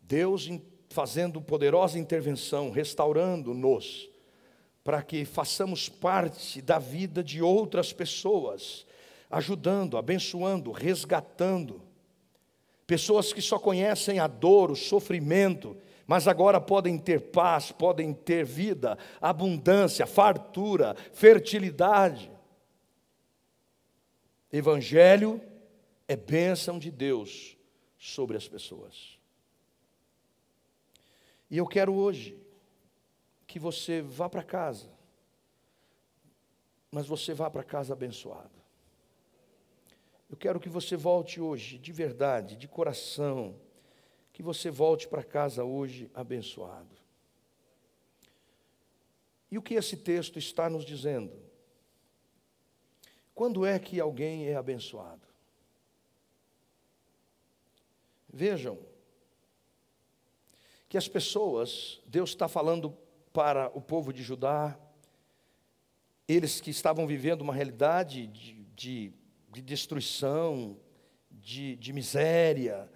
[0.00, 0.48] Deus
[0.88, 4.08] fazendo poderosa intervenção, restaurando-nos,
[4.82, 8.86] para que façamos parte da vida de outras pessoas,
[9.28, 11.82] ajudando, abençoando, resgatando.
[12.86, 15.76] Pessoas que só conhecem a dor, o sofrimento,
[16.06, 22.30] mas agora podem ter paz, podem ter vida, abundância, fartura, fertilidade.
[24.52, 25.42] Evangelho
[26.06, 27.56] é bênção de Deus
[27.98, 29.18] sobre as pessoas.
[31.50, 32.40] E eu quero hoje
[33.46, 34.88] que você vá para casa,
[36.90, 38.54] mas você vá para casa abençoado.
[40.30, 43.56] Eu quero que você volte hoje, de verdade, de coração,
[44.36, 46.94] que você volte para casa hoje abençoado.
[49.50, 51.32] E o que esse texto está nos dizendo?
[53.34, 55.26] Quando é que alguém é abençoado?
[58.28, 58.78] Vejam,
[60.86, 62.94] que as pessoas, Deus está falando
[63.32, 64.78] para o povo de Judá,
[66.28, 69.12] eles que estavam vivendo uma realidade de, de,
[69.50, 70.78] de destruição,
[71.30, 72.86] de, de miséria,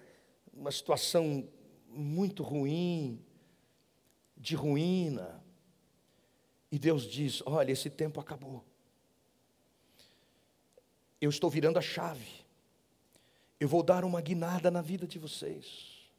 [0.61, 1.49] uma situação
[1.89, 3.25] muito ruim,
[4.37, 5.43] de ruína.
[6.71, 8.63] E Deus diz: Olha, esse tempo acabou.
[11.19, 12.45] Eu estou virando a chave.
[13.59, 16.11] Eu vou dar uma guinada na vida de vocês.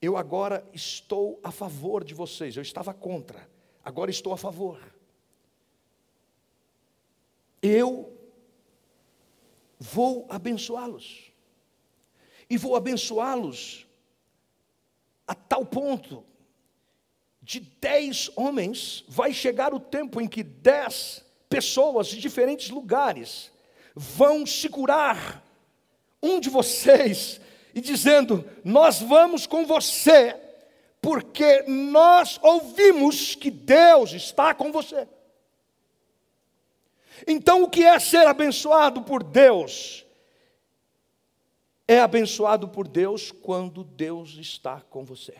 [0.00, 2.56] Eu agora estou a favor de vocês.
[2.56, 3.48] Eu estava contra,
[3.84, 4.80] agora estou a favor.
[7.62, 8.16] Eu
[9.78, 11.29] vou abençoá-los
[12.50, 13.86] e vou abençoá-los
[15.30, 16.24] a tal ponto
[17.40, 23.52] de dez homens, vai chegar o tempo em que dez pessoas de diferentes lugares
[23.94, 25.44] vão segurar
[26.20, 27.40] um de vocês
[27.72, 30.36] e dizendo: Nós vamos com você,
[31.00, 35.08] porque nós ouvimos que Deus está com você.
[37.26, 40.04] Então, o que é ser abençoado por Deus?
[41.90, 45.34] É abençoado por Deus quando Deus está com você.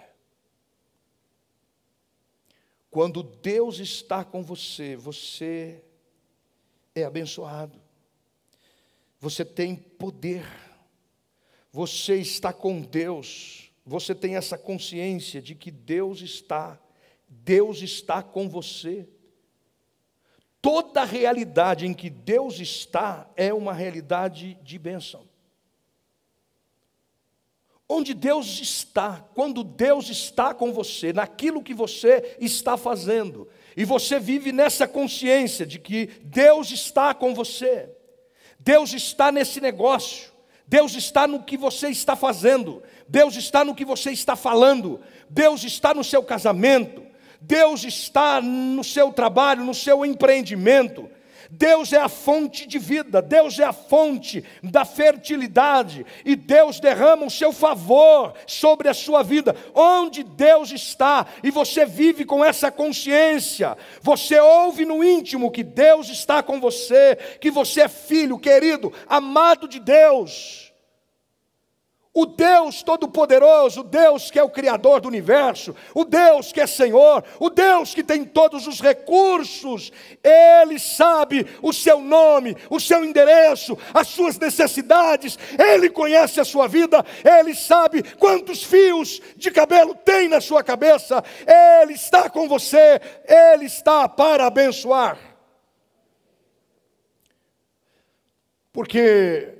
[2.91, 5.81] Quando Deus está com você, você
[6.93, 7.81] é abençoado.
[9.21, 10.45] Você tem poder.
[11.71, 13.71] Você está com Deus.
[13.87, 16.81] Você tem essa consciência de que Deus está,
[17.29, 19.09] Deus está com você.
[20.61, 25.30] Toda realidade em que Deus está é uma realidade de bênção.
[27.93, 34.21] Onde Deus está, quando Deus está com você, naquilo que você está fazendo, e você
[34.21, 37.91] vive nessa consciência de que Deus está com você,
[38.61, 40.31] Deus está nesse negócio,
[40.69, 45.65] Deus está no que você está fazendo, Deus está no que você está falando, Deus
[45.65, 47.03] está no seu casamento,
[47.41, 51.11] Deus está no seu trabalho, no seu empreendimento,
[51.51, 57.27] Deus é a fonte de vida, Deus é a fonte da fertilidade, e Deus derrama
[57.27, 59.57] o seu favor sobre a sua vida.
[59.75, 66.09] Onde Deus está, e você vive com essa consciência, você ouve no íntimo que Deus
[66.09, 70.70] está com você, que você é filho querido, amado de Deus.
[72.13, 76.67] O Deus Todo-Poderoso, o Deus que é o Criador do universo, o Deus que é
[76.67, 79.93] Senhor, o Deus que tem todos os recursos,
[80.23, 86.67] Ele sabe o seu nome, o seu endereço, as suas necessidades, Ele conhece a sua
[86.67, 91.23] vida, Ele sabe quantos fios de cabelo tem na sua cabeça,
[91.83, 93.01] Ele está com você,
[93.55, 95.17] Ele está para abençoar.
[98.73, 99.59] Porque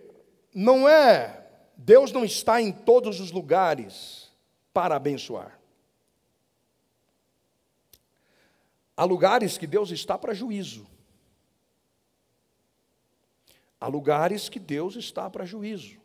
[0.53, 1.40] não é
[1.83, 4.31] Deus não está em todos os lugares
[4.71, 5.59] para abençoar.
[8.95, 10.87] Há lugares que Deus está para juízo.
[13.81, 15.97] Há lugares que Deus está para juízo.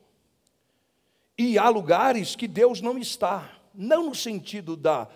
[1.37, 5.09] E há lugares que Deus não está, não no sentido da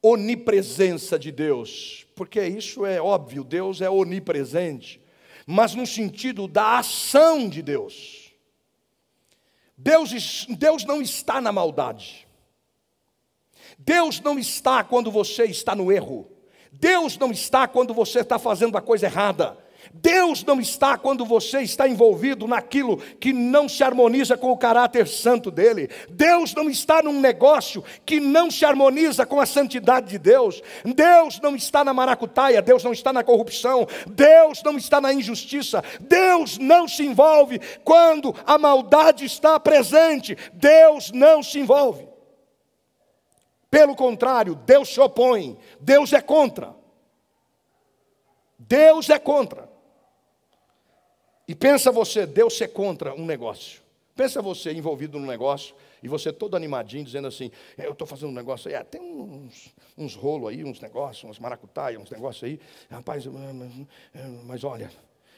[0.00, 4.98] onipresença de Deus, porque isso é óbvio, Deus é onipresente,
[5.46, 8.27] mas no sentido da ação de Deus.
[9.80, 12.26] Deus, Deus não está na maldade.
[13.78, 16.28] Deus não está quando você está no erro.
[16.72, 19.56] Deus não está quando você está fazendo a coisa errada.
[19.92, 25.06] Deus não está quando você está envolvido naquilo que não se harmoniza com o caráter
[25.06, 25.88] santo dele.
[26.10, 30.62] Deus não está num negócio que não se harmoniza com a santidade de Deus.
[30.84, 35.82] Deus não está na maracutaia, Deus não está na corrupção, Deus não está na injustiça.
[36.00, 40.36] Deus não se envolve quando a maldade está presente.
[40.52, 42.08] Deus não se envolve.
[43.70, 46.74] Pelo contrário, Deus se opõe, Deus é contra.
[48.58, 49.67] Deus é contra.
[51.48, 53.80] E pensa você, Deus ser contra um negócio.
[54.14, 58.28] Pensa você envolvido num negócio e você todo animadinho, dizendo assim: é, Eu estou fazendo
[58.28, 62.44] um negócio aí, ah, tem uns, uns rolos aí, uns negócios, uns maracutaias, uns negócios
[62.44, 62.60] aí.
[62.90, 63.86] Rapaz, mas,
[64.44, 64.90] mas olha,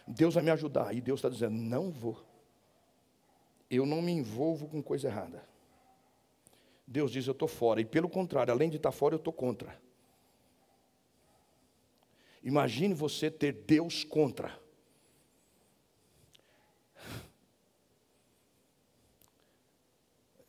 [0.04, 0.94] Deus vai me ajudar.
[0.94, 2.20] E Deus está dizendo: Não vou.
[3.70, 5.44] Eu não me envolvo com coisa errada.
[6.84, 7.80] Deus diz: Eu estou fora.
[7.80, 9.80] E pelo contrário, além de estar fora, eu estou contra.
[12.42, 14.59] Imagine você ter Deus contra.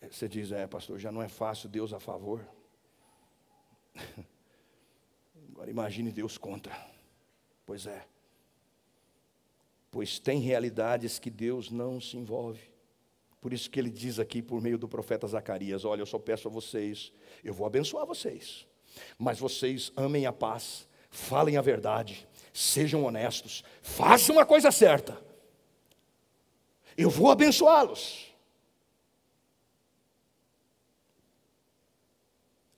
[0.10, 2.44] Você diz, é, pastor, já não é fácil Deus a favor.
[5.52, 6.76] Agora imagine Deus contra.
[7.66, 8.06] Pois é.
[9.92, 12.72] Pois tem realidades que Deus não se envolve.
[13.40, 16.48] Por isso que ele diz aqui por meio do profeta Zacarias: Olha, eu só peço
[16.48, 17.12] a vocês,
[17.44, 18.68] eu vou abençoar vocês,
[19.18, 25.22] mas vocês amem a paz, falem a verdade, sejam honestos, façam a coisa certa.
[26.98, 28.31] Eu vou abençoá-los.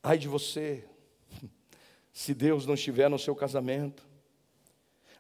[0.05, 0.83] Ai de você,
[2.11, 4.05] se Deus não estiver no seu casamento.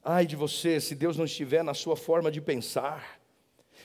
[0.03, 3.21] Ai de você, se Deus não estiver na sua forma de pensar.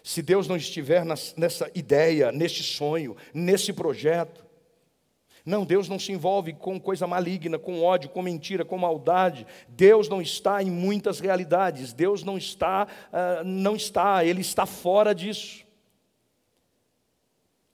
[0.03, 4.45] Se Deus não estiver nessa ideia, nesse sonho, nesse projeto.
[5.45, 9.47] Não, Deus não se envolve com coisa maligna, com ódio, com mentira, com maldade.
[9.69, 11.93] Deus não está em muitas realidades.
[11.93, 15.65] Deus não está, uh, não está, Ele está fora disso.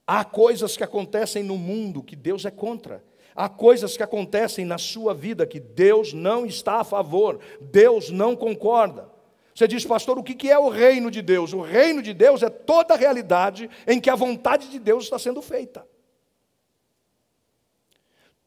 [0.06, 3.02] Há coisas que acontecem no mundo que Deus é contra.
[3.36, 8.36] Há coisas que acontecem na sua vida que Deus não está a favor, Deus não
[8.36, 9.10] concorda.
[9.52, 11.52] Você diz, pastor, o que é o reino de Deus?
[11.52, 15.18] O reino de Deus é toda a realidade em que a vontade de Deus está
[15.18, 15.86] sendo feita.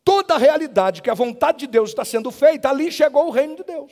[0.04, 3.58] Toda a realidade que a vontade de Deus está sendo feita, ali chegou o reino
[3.58, 3.92] de Deus.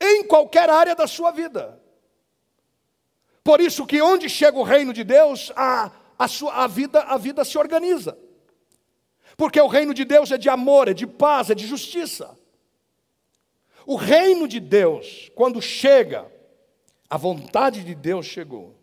[0.00, 1.78] Em qualquer área da sua vida.
[3.44, 7.16] Por isso que onde chega o reino de Deus, a a, sua, a, vida, a
[7.16, 8.18] vida se organiza.
[9.36, 12.36] Porque o reino de Deus é de amor, é de paz, é de justiça.
[13.86, 16.30] O reino de Deus, quando chega,
[17.08, 18.76] a vontade de Deus chegou.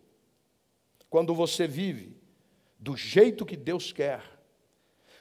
[1.10, 2.16] Quando você vive
[2.80, 4.24] do jeito que Deus quer,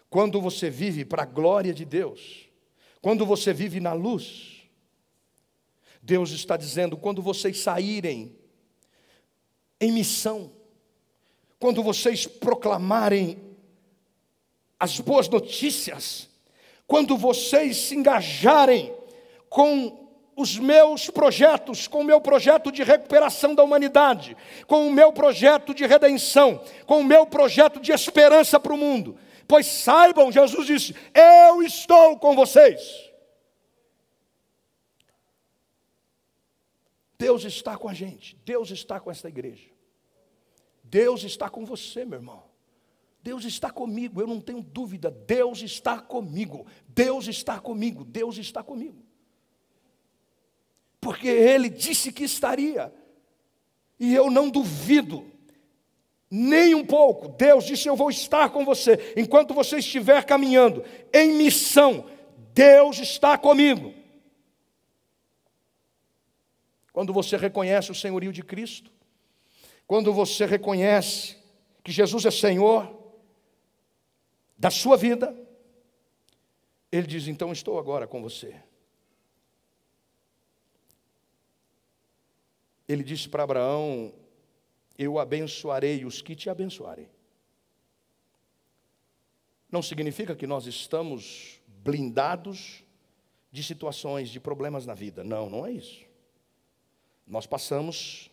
[0.09, 2.49] quando você vive para a glória de Deus,
[3.01, 4.69] quando você vive na luz,
[6.03, 8.37] Deus está dizendo: quando vocês saírem
[9.81, 10.53] em missão,
[11.63, 13.39] quando vocês proclamarem
[14.81, 16.29] as boas notícias,
[16.89, 18.93] quando vocês se engajarem
[19.49, 24.37] com os meus projetos, com o meu projeto de recuperação da humanidade,
[24.67, 29.17] com o meu projeto de redenção, com o meu projeto de esperança para o mundo.
[29.47, 33.09] Pois saibam, Jesus disse: Eu estou com vocês.
[37.17, 39.72] Deus está com a gente, Deus está com esta igreja.
[40.93, 42.45] Deus está com você, meu irmão.
[43.20, 45.11] Deus está comigo, eu não tenho dúvida.
[45.11, 46.66] Deus está comigo.
[46.86, 48.05] Deus está comigo.
[48.05, 49.03] Deus está comigo
[51.03, 52.95] porque ele disse que estaria.
[53.99, 55.26] E eu não duvido,
[56.30, 57.28] nem um pouco.
[57.28, 59.12] Deus disse: Eu vou estar com você.
[59.16, 62.07] Enquanto você estiver caminhando em missão,
[62.55, 63.93] Deus está comigo.
[66.93, 68.93] Quando você reconhece o senhorio de Cristo,
[69.93, 71.36] quando você reconhece
[71.84, 73.12] que Jesus é Senhor
[74.57, 75.36] da sua vida,
[76.90, 78.59] Ele diz: Então estou agora com você.
[82.88, 84.14] ele disse para Abraão:
[84.97, 87.11] Eu abençoarei os que te abençoarem.
[89.70, 92.82] Não significa que nós estamos blindados
[93.51, 95.22] de situações, de problemas na vida.
[95.22, 96.03] Não, não é isso.
[97.26, 98.32] Nós passamos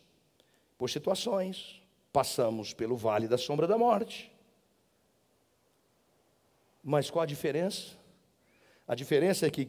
[0.80, 1.78] por situações,
[2.10, 4.32] passamos pelo vale da sombra da morte.
[6.82, 7.98] Mas qual a diferença?
[8.88, 9.68] A diferença é que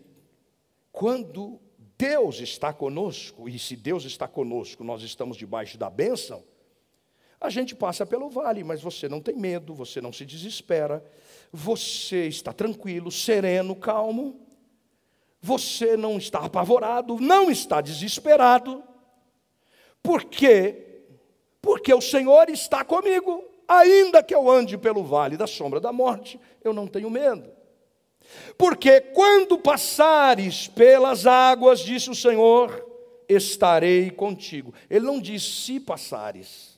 [0.89, 1.59] quando
[1.97, 6.45] Deus está conosco, e se Deus está conosco, nós estamos debaixo da bênção,
[7.41, 11.03] a gente passa pelo vale, mas você não tem medo, você não se desespera,
[11.51, 14.47] você está tranquilo, sereno, calmo,
[15.41, 18.81] você não está apavorado, não está desesperado,
[20.01, 20.87] por quê?
[21.61, 26.39] Porque o Senhor está comigo, ainda que eu ande pelo vale da sombra da morte,
[26.63, 27.51] eu não tenho medo.
[28.57, 32.85] Porque quando passares pelas águas, disse o Senhor,
[33.27, 34.73] estarei contigo.
[34.89, 36.71] Ele não diz se passares.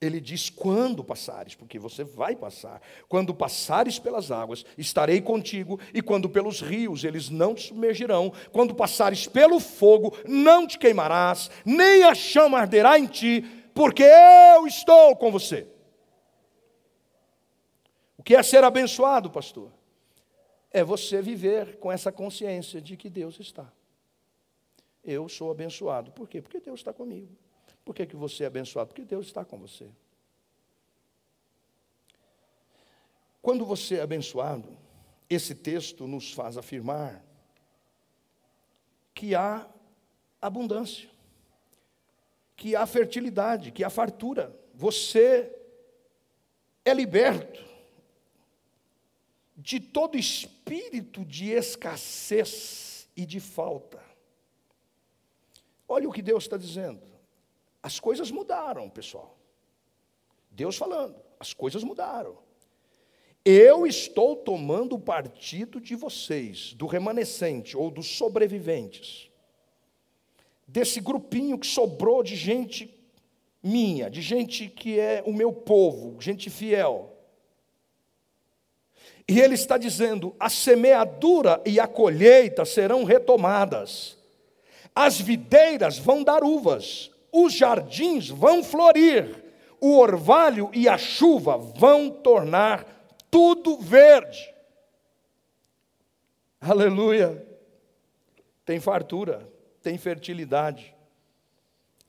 [0.00, 2.80] Ele diz quando passares, porque você vai passar.
[3.06, 8.32] Quando passares pelas águas, estarei contigo, e quando pelos rios, eles não te submergirão.
[8.50, 13.44] Quando passares pelo fogo, não te queimarás, nem a chama arderá em ti,
[13.74, 15.66] porque eu estou com você.
[18.16, 19.70] O que é ser abençoado, pastor?
[20.70, 23.70] é você viver com essa consciência de que Deus está.
[25.02, 26.12] Eu sou abençoado.
[26.12, 26.40] Por quê?
[26.40, 27.36] Porque Deus está comigo.
[27.84, 28.88] Por que, que você é abençoado?
[28.88, 29.88] Porque Deus está com você.
[33.42, 34.76] Quando você é abençoado,
[35.28, 37.24] esse texto nos faz afirmar
[39.14, 39.66] que há
[40.40, 41.10] abundância,
[42.60, 44.54] que há fertilidade, que há fartura.
[44.74, 45.50] Você
[46.84, 47.64] é liberto
[49.56, 53.98] de todo espírito de escassez e de falta.
[55.88, 57.00] Olha o que Deus está dizendo.
[57.82, 59.38] As coisas mudaram, pessoal.
[60.50, 62.36] Deus falando, as coisas mudaram.
[63.42, 69.29] Eu estou tomando partido de vocês, do remanescente ou dos sobreviventes,
[70.72, 72.94] desse grupinho que sobrou de gente
[73.62, 77.16] minha, de gente que é o meu povo, gente fiel.
[79.28, 84.16] E ele está dizendo: a semeadura e a colheita serão retomadas,
[84.94, 89.44] as videiras vão dar uvas, os jardins vão florir,
[89.80, 92.86] o orvalho e a chuva vão tornar
[93.30, 94.54] tudo verde.
[96.60, 97.46] Aleluia!
[98.64, 99.49] Tem fartura,
[99.82, 100.94] tem fertilidade,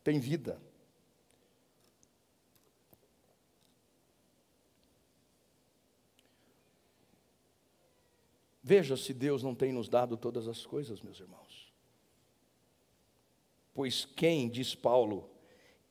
[0.03, 0.61] tem vida.
[8.63, 11.73] Veja se Deus não tem nos dado todas as coisas, meus irmãos.
[13.73, 15.29] Pois quem, diz Paulo,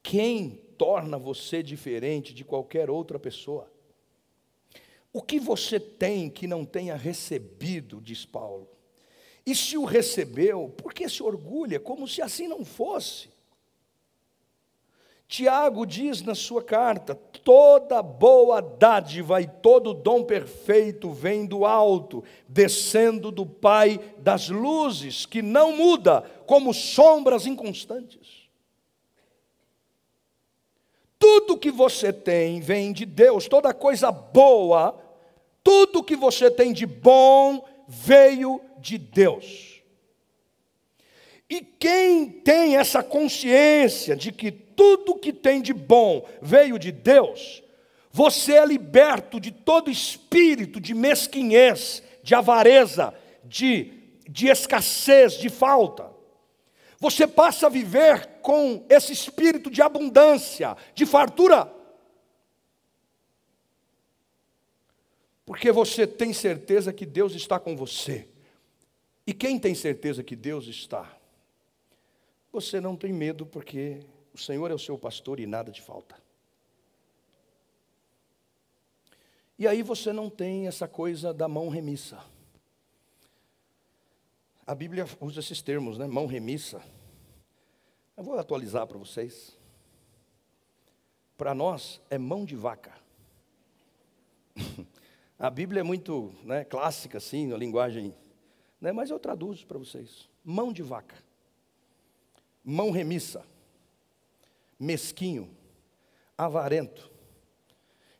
[0.02, 3.70] quem torna você diferente de qualquer outra pessoa?
[5.12, 8.68] O que você tem que não tenha recebido, diz Paulo?
[9.44, 13.28] E se o recebeu, por que se orgulha como se assim não fosse?
[15.30, 22.24] Tiago diz na sua carta: toda boa dádiva e todo dom perfeito vem do alto,
[22.48, 28.50] descendo do Pai das luzes, que não muda como sombras inconstantes.
[31.16, 34.98] Tudo que você tem vem de Deus, toda coisa boa,
[35.62, 37.62] tudo que você tem de bom
[37.92, 39.82] veio de Deus.
[41.48, 47.62] E quem tem essa consciência de que tudo que tem de bom veio de Deus,
[48.12, 53.14] Você é liberto de todo espírito de mesquinhez, de avareza,
[53.44, 53.92] de,
[54.28, 56.10] de escassez, de falta.
[56.98, 61.72] Você passa a viver com esse espírito de abundância, de fartura.
[65.50, 68.28] Porque você tem certeza que Deus está com você.
[69.26, 71.18] E quem tem certeza que Deus está?
[72.52, 76.14] Você não tem medo, porque o Senhor é o seu pastor e nada te falta.
[79.58, 82.22] E aí você não tem essa coisa da mão remissa.
[84.64, 86.06] A Bíblia usa esses termos, né?
[86.06, 86.80] Mão remissa.
[88.16, 89.58] Eu vou atualizar para vocês.
[91.36, 92.96] Para nós é mão de vaca.
[95.40, 98.14] A Bíblia é muito né, clássica, assim, na linguagem,
[98.78, 100.28] né, mas eu traduzo para vocês.
[100.44, 101.16] Mão de vaca,
[102.62, 103.42] mão remissa,
[104.78, 105.50] mesquinho,
[106.36, 107.10] avarento,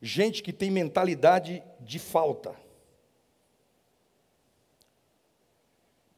[0.01, 2.57] gente que tem mentalidade de falta.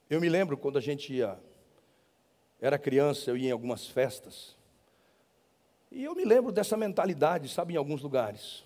[0.09, 1.37] Eu me lembro quando a gente ia,
[2.61, 4.57] era criança, eu ia em algumas festas,
[5.91, 8.65] e eu me lembro dessa mentalidade, sabe, em alguns lugares.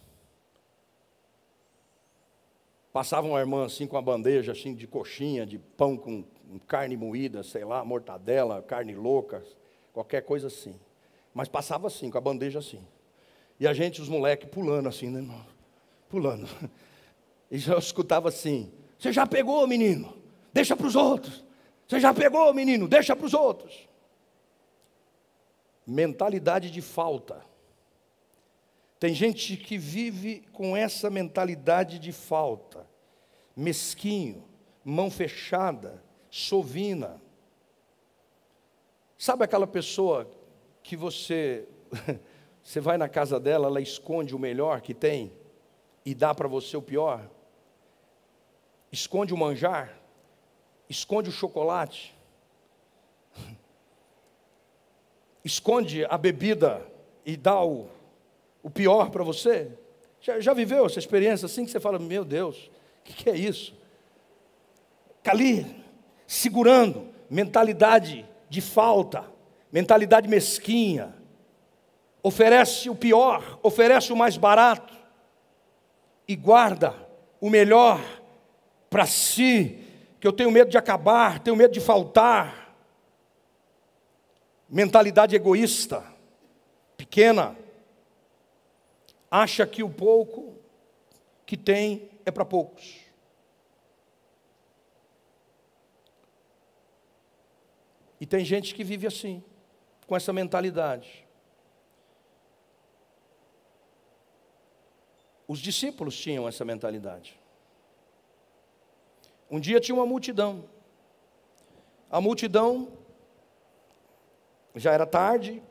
[2.96, 6.24] Passava uma irmã assim com a bandeja assim de coxinha, de pão com
[6.66, 9.44] carne moída, sei lá, mortadela, carne louca,
[9.92, 10.74] qualquer coisa assim.
[11.34, 12.82] Mas passava assim, com a bandeja assim.
[13.60, 15.44] E a gente, os moleques, pulando assim, né, irmão?
[16.08, 16.48] Pulando.
[17.50, 20.16] E já escutava assim: Você já pegou, menino?
[20.50, 21.44] Deixa para os outros.
[21.86, 22.88] Você já pegou, menino?
[22.88, 23.86] Deixa para os outros.
[25.86, 27.44] Mentalidade de falta.
[28.98, 32.86] Tem gente que vive com essa mentalidade de falta,
[33.54, 34.44] mesquinho,
[34.84, 37.20] mão fechada, sovina.
[39.18, 40.30] Sabe aquela pessoa
[40.82, 41.68] que você
[42.62, 45.32] você vai na casa dela, ela esconde o melhor que tem
[46.04, 47.30] e dá para você o pior?
[48.90, 50.06] Esconde o manjar?
[50.88, 52.14] esconde o chocolate,
[55.44, 56.86] esconde a bebida
[57.24, 57.88] e dá o,
[58.66, 59.70] o pior para você?
[60.20, 63.36] Já, já, viveu essa experiência assim que você fala, meu Deus, o que, que é
[63.36, 63.72] isso?
[65.22, 65.84] Cali,
[66.26, 69.24] segurando, mentalidade de falta,
[69.70, 71.14] mentalidade mesquinha,
[72.24, 74.92] oferece o pior, oferece o mais barato
[76.26, 76.92] e guarda
[77.40, 78.00] o melhor
[78.90, 79.78] para si
[80.18, 82.74] que eu tenho medo de acabar, tenho medo de faltar.
[84.68, 86.02] Mentalidade egoísta,
[86.96, 87.56] pequena,
[89.42, 90.56] acha que o pouco
[91.44, 93.04] que tem é para poucos.
[98.18, 99.44] E tem gente que vive assim,
[100.06, 101.26] com essa mentalidade.
[105.46, 107.38] Os discípulos tinham essa mentalidade.
[109.50, 110.64] Um dia tinha uma multidão.
[112.10, 112.90] A multidão,
[114.74, 115.62] já era tarde,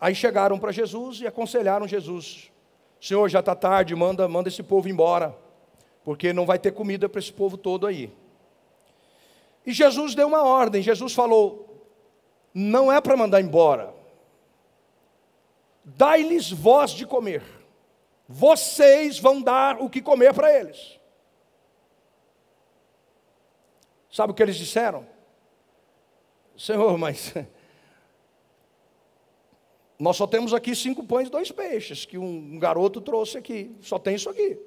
[0.00, 2.50] aí chegaram para Jesus e aconselharam Jesus:
[3.00, 5.36] Senhor, já está tarde, manda, manda esse povo embora,
[6.04, 8.12] porque não vai ter comida para esse povo todo aí.
[9.64, 11.84] E Jesus deu uma ordem, Jesus falou:
[12.54, 13.92] não é para mandar embora,
[15.84, 17.42] dai-lhes voz de comer,
[18.28, 20.98] vocês vão dar o que comer para eles.
[24.10, 25.06] Sabe o que eles disseram?
[26.56, 27.34] Senhor, mas
[29.98, 33.98] nós só temos aqui cinco pães e dois peixes que um garoto trouxe aqui, só
[33.98, 34.58] tem isso aqui.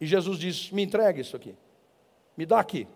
[0.00, 1.56] E Jesus disse: Me entregue isso aqui,
[2.36, 2.86] me dá aqui.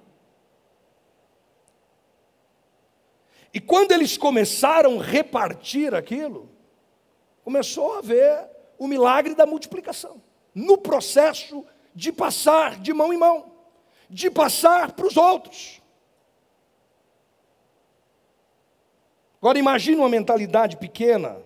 [3.52, 6.50] E quando eles começaram a repartir aquilo,
[7.44, 10.20] começou a haver o milagre da multiplicação,
[10.54, 11.64] no processo
[11.94, 13.54] de passar de mão em mão
[14.14, 15.82] de passar para os outros.
[19.44, 21.38] Agora imagine uma mentalidade pequena,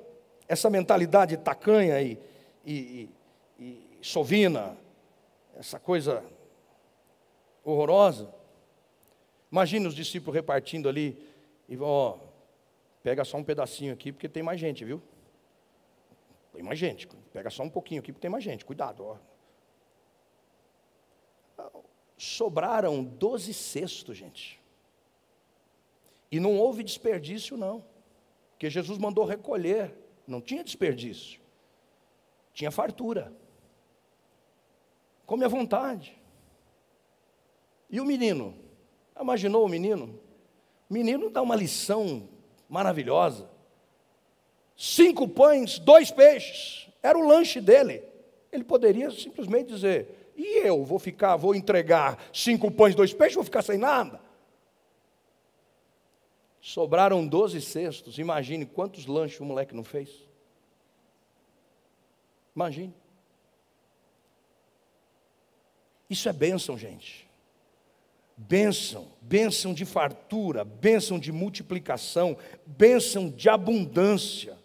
[0.47, 2.17] essa mentalidade tacanha e,
[2.65, 3.11] e,
[3.59, 4.79] e, e sovina,
[5.57, 6.23] essa coisa
[7.65, 8.33] horrorosa.
[9.51, 11.19] Imagine os discípulos repartindo ali
[11.69, 12.19] e ó,
[13.03, 15.03] pega só um pedacinho aqui porque tem mais gente, viu?
[16.53, 17.09] Tem mais gente.
[17.33, 18.65] Pega só um pouquinho aqui porque tem mais gente.
[18.65, 19.17] Cuidado, ó
[22.17, 24.61] sobraram doze cestos, gente.
[26.31, 27.85] E não houve desperdício, não.
[28.53, 29.95] Porque Jesus mandou recolher,
[30.27, 31.41] não tinha desperdício.
[32.53, 33.33] Tinha fartura.
[35.25, 36.19] Come à vontade.
[37.89, 38.55] E o menino?
[39.19, 40.19] Imaginou o menino?
[40.89, 42.29] O menino dá uma lição
[42.69, 43.49] maravilhosa.
[44.77, 46.89] cinco pães, dois peixes.
[47.03, 48.03] Era o lanche dele.
[48.51, 53.45] Ele poderia simplesmente dizer: e eu vou ficar, vou entregar cinco pães, dois peixes, vou
[53.45, 54.21] ficar sem nada.
[56.61, 58.19] Sobraram doze cestos.
[58.19, 60.27] Imagine quantos lanches o moleque não fez.
[62.55, 62.93] Imagine.
[66.11, 67.29] Isso é bênção, gente.
[68.37, 74.57] Bênção, bênção de fartura, bênção de multiplicação, bênção de abundância.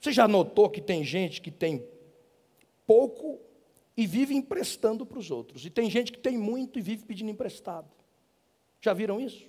[0.00, 1.84] Você já notou que tem gente que tem
[2.86, 3.40] pouco
[3.96, 7.30] e vive emprestando para os outros, e tem gente que tem muito e vive pedindo
[7.30, 7.90] emprestado.
[8.80, 9.44] Já viram isso?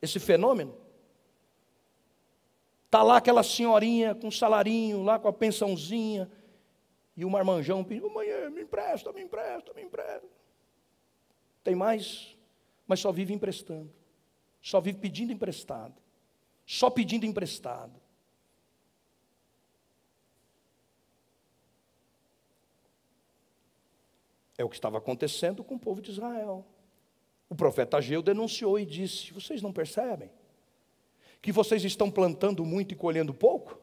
[0.00, 0.76] Esse fenômeno?
[2.86, 6.30] Está lá aquela senhorinha com salarinho, lá com a pensãozinha,
[7.16, 10.26] e o marmanjão pedindo, mãe, me empresta, me empresta, me empresta.
[11.62, 12.36] Tem mais,
[12.86, 13.92] mas só vive emprestando.
[14.60, 15.94] Só vive pedindo emprestado.
[16.66, 18.00] Só pedindo emprestado.
[24.56, 26.66] É o que estava acontecendo com o povo de Israel.
[27.50, 30.30] O profeta Ageu denunciou e disse: Vocês não percebem
[31.42, 33.78] que vocês estão plantando muito e colhendo pouco?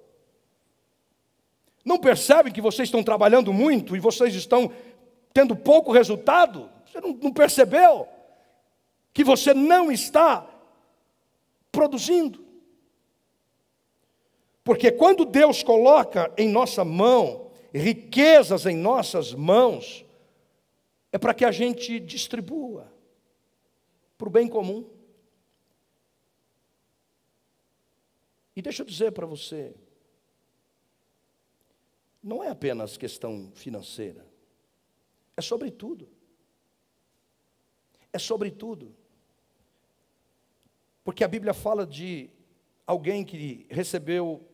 [1.84, 4.72] Não percebem que vocês estão trabalhando muito e vocês estão
[5.34, 6.70] tendo pouco resultado?
[6.86, 8.08] Você não, não percebeu
[9.14, 10.48] que você não está
[11.72, 12.46] produzindo?
[14.64, 20.06] Porque quando Deus coloca em nossa mão riquezas em nossas mãos,
[21.12, 22.92] é para que a gente distribua
[24.18, 24.90] para o bem comum.
[28.56, 29.76] E deixa eu dizer para você,
[32.24, 34.26] não é apenas questão financeira,
[35.36, 36.10] é sobre tudo.
[38.12, 38.96] É sobre tudo.
[41.04, 42.30] Porque a Bíblia fala de
[42.86, 44.46] alguém que recebeu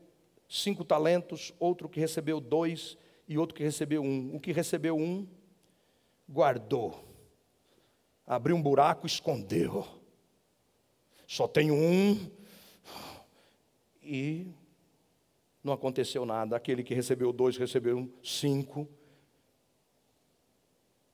[0.50, 2.98] cinco talentos, outro que recebeu dois
[3.28, 4.36] e outro que recebeu um.
[4.36, 5.28] O que recebeu um,
[6.30, 7.13] guardou.
[8.26, 9.86] Abriu um buraco, escondeu.
[11.28, 12.32] Só tenho um.
[14.02, 14.48] E
[15.64, 16.56] não aconteceu nada.
[16.56, 18.88] Aquele que recebeu dois, recebeu cinco.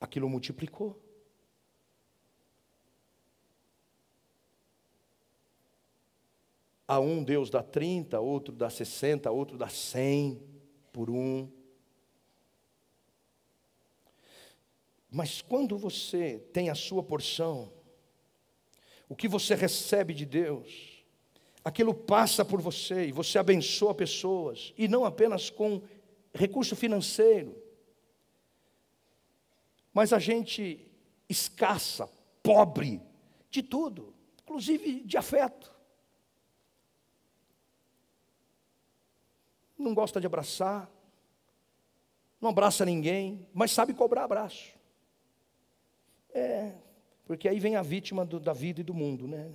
[0.00, 0.98] Aquilo multiplicou.
[6.86, 10.42] A um Deus dá 30, outro dá 60, outro dá 100
[10.92, 11.48] por um.
[15.10, 17.72] Mas quando você tem a sua porção,
[19.08, 21.04] o que você recebe de Deus,
[21.64, 25.82] aquilo passa por você e você abençoa pessoas, e não apenas com
[26.32, 27.60] recurso financeiro,
[29.92, 30.88] mas a gente
[31.28, 32.08] escassa,
[32.42, 33.02] pobre
[33.50, 35.70] de tudo, inclusive de afeto.
[39.80, 40.90] não gosta de abraçar,
[42.40, 44.78] não abraça ninguém, mas sabe cobrar abraço.
[46.32, 46.72] É,
[47.24, 49.50] porque aí vem a vítima do, da vida e do mundo, né?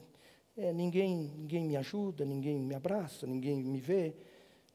[0.58, 4.16] É, ninguém, ninguém me ajuda, ninguém me abraça, ninguém me vê,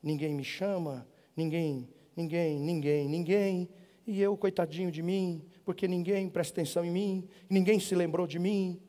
[0.02, 3.68] ninguém me chama, ninguém, ninguém, ninguém, ninguém.
[4.06, 8.38] E eu, coitadinho de mim, porque ninguém presta atenção em mim, ninguém se lembrou de
[8.38, 8.80] mim.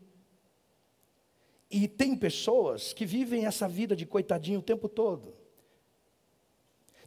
[1.70, 5.34] E tem pessoas que vivem essa vida de coitadinho o tempo todo.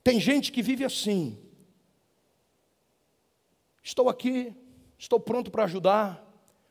[0.03, 1.39] Tem gente que vive assim.
[3.83, 4.55] Estou aqui,
[5.05, 6.23] estou pronto para ajudar,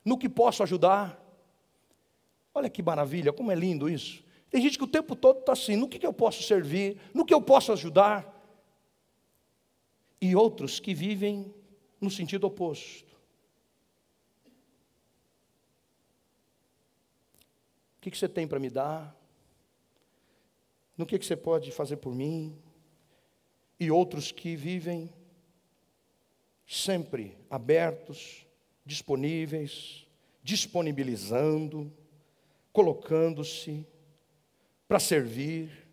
[0.04, 1.20] no que posso ajudar.
[2.54, 4.22] Olha que maravilha, como é lindo isso.
[4.50, 7.24] Tem gente que o tempo todo está assim: no que, que eu posso servir, no
[7.24, 8.32] que eu posso ajudar.
[10.20, 11.54] E outros que vivem
[12.00, 13.12] no sentido oposto.
[17.98, 19.14] O que, que você tem para me dar?
[20.96, 22.56] No que, que você pode fazer por mim?
[23.78, 25.12] e outros que vivem
[26.66, 28.46] sempre abertos,
[28.84, 30.06] disponíveis,
[30.42, 31.92] disponibilizando,
[32.72, 33.86] colocando-se
[34.86, 35.88] para servir,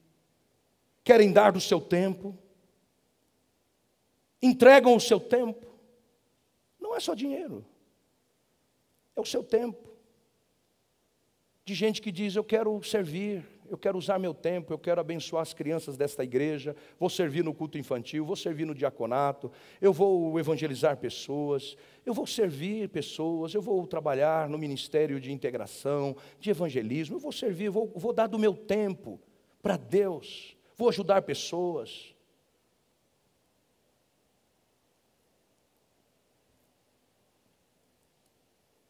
[1.04, 2.38] querem dar do seu tempo,
[4.42, 5.68] entregam o seu tempo.
[6.80, 7.66] Não é só dinheiro,
[9.16, 9.81] é o seu tempo.
[11.64, 15.44] De gente que diz: Eu quero servir, eu quero usar meu tempo, eu quero abençoar
[15.44, 20.38] as crianças desta igreja, vou servir no culto infantil, vou servir no diaconato, eu vou
[20.40, 27.16] evangelizar pessoas, eu vou servir pessoas, eu vou trabalhar no ministério de integração, de evangelismo,
[27.16, 29.20] eu vou servir, vou, vou dar do meu tempo
[29.62, 32.16] para Deus, vou ajudar pessoas.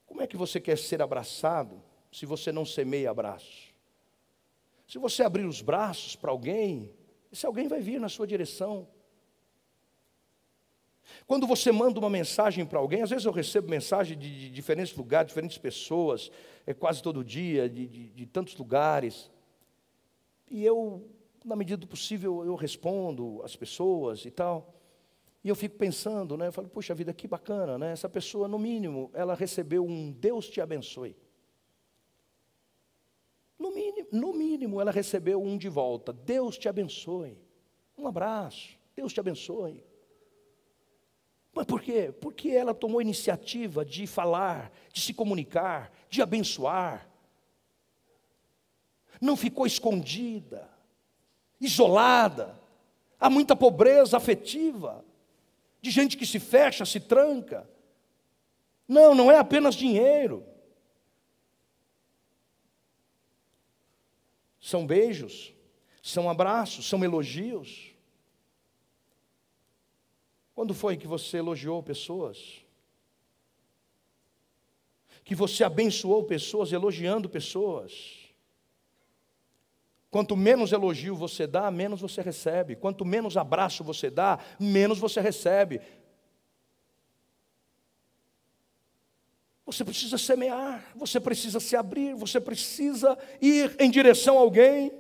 [0.08, 3.72] Como é que você quer ser abraçado se você não semeia abraço?
[4.88, 6.94] Se você abrir os braços para alguém,
[7.32, 8.88] esse alguém vai vir na sua direção.
[11.26, 14.96] Quando você manda uma mensagem para alguém, às vezes eu recebo mensagem de, de, diferentes
[14.96, 16.30] lugares, diferentes pessoas,
[16.66, 19.32] é quase todo dia, de, de, de tantos lugares.
[20.50, 21.10] E eu,
[21.46, 24.74] na medida do possível, eu respondo às pessoas e tal.
[25.44, 26.48] E eu fico pensando, né?
[26.48, 27.94] Eu falo, puxa vida, que bacana, né?
[27.94, 31.16] Essa pessoa, no mínimo, ela recebeu um Deus te abençoe.
[33.82, 36.14] No mínimo, no mínimo, ela recebeu um de volta.
[36.14, 37.38] Deus te abençoe.
[37.98, 38.78] Um abraço.
[38.96, 39.84] Deus te abençoe.
[41.54, 42.14] Mas por quê?
[42.22, 47.10] Porque ela tomou iniciativa de falar, de se comunicar, de abençoar.
[49.20, 50.70] Não ficou escondida,
[51.60, 52.58] isolada.
[53.20, 55.04] Há muita pobreza afetiva,
[55.82, 57.70] de gente que se fecha, se tranca.
[58.88, 60.46] Não, não é apenas dinheiro.
[64.62, 65.54] São beijos,
[66.04, 67.90] são abraços, são elogios.
[70.54, 72.64] Quando foi que você elogiou pessoas?
[75.24, 78.22] Que você abençoou pessoas, elogiando pessoas?
[80.12, 82.76] Quanto menos elogio você dá, menos você recebe.
[82.76, 85.82] Quanto menos abraço você dá, menos você recebe.
[89.72, 94.92] Você precisa semear, você precisa se abrir, você precisa ir em direção a alguém.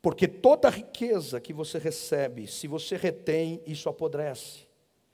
[0.00, 4.68] Porque toda riqueza que você recebe, se você retém, isso apodrece.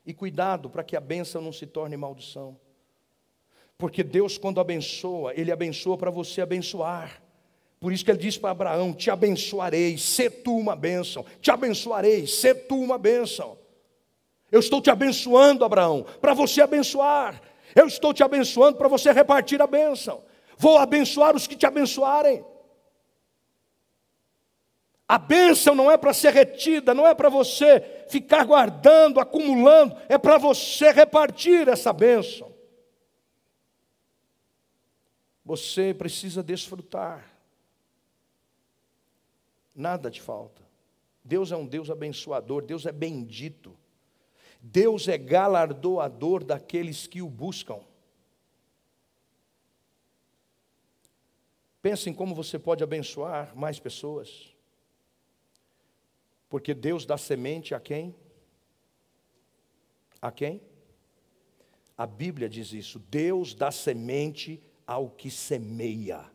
[0.05, 2.59] E cuidado para que a bênção não se torne maldição.
[3.77, 7.23] Porque Deus, quando abençoa, Ele abençoa para você abençoar.
[7.79, 11.25] Por isso que ele diz para Abraão: Te abençoarei, se tu uma bênção.
[11.41, 13.57] Te abençoarei, se tu uma bênção.
[14.51, 17.41] Eu estou te abençoando, Abraão, para você abençoar.
[17.75, 20.23] Eu estou te abençoando para você repartir a bênção.
[20.57, 22.43] Vou abençoar os que te abençoarem.
[25.07, 30.19] A bênção não é para ser retida, não é para você ficar guardando, acumulando, é
[30.19, 32.53] para você repartir essa bênção.
[35.43, 37.27] Você precisa desfrutar.
[39.73, 40.61] Nada te falta.
[41.23, 43.75] Deus é um Deus abençoador, Deus é bendito.
[44.59, 47.79] Deus é galardoador daqueles que o buscam.
[51.81, 54.53] Pense em como você pode abençoar mais pessoas.
[56.49, 58.13] Porque Deus dá semente a quem?
[60.21, 60.61] A quem?
[61.97, 62.99] A Bíblia diz isso.
[62.99, 66.25] Deus dá semente ao que semeia.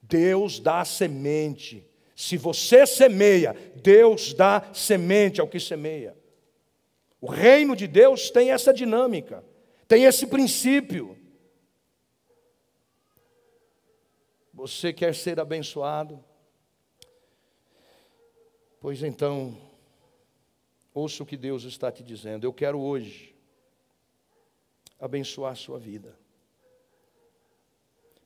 [0.00, 1.86] Deus dá semente.
[2.16, 6.16] Se você semeia, Deus dá semente ao que semeia.
[7.20, 9.44] O reino de Deus tem essa dinâmica,
[9.86, 11.18] tem esse princípio.
[14.54, 16.22] Você quer ser abençoado?
[18.80, 19.56] Pois então,
[20.94, 22.44] ouça o que Deus está te dizendo.
[22.44, 23.34] Eu quero hoje
[24.98, 26.18] abençoar a sua vida,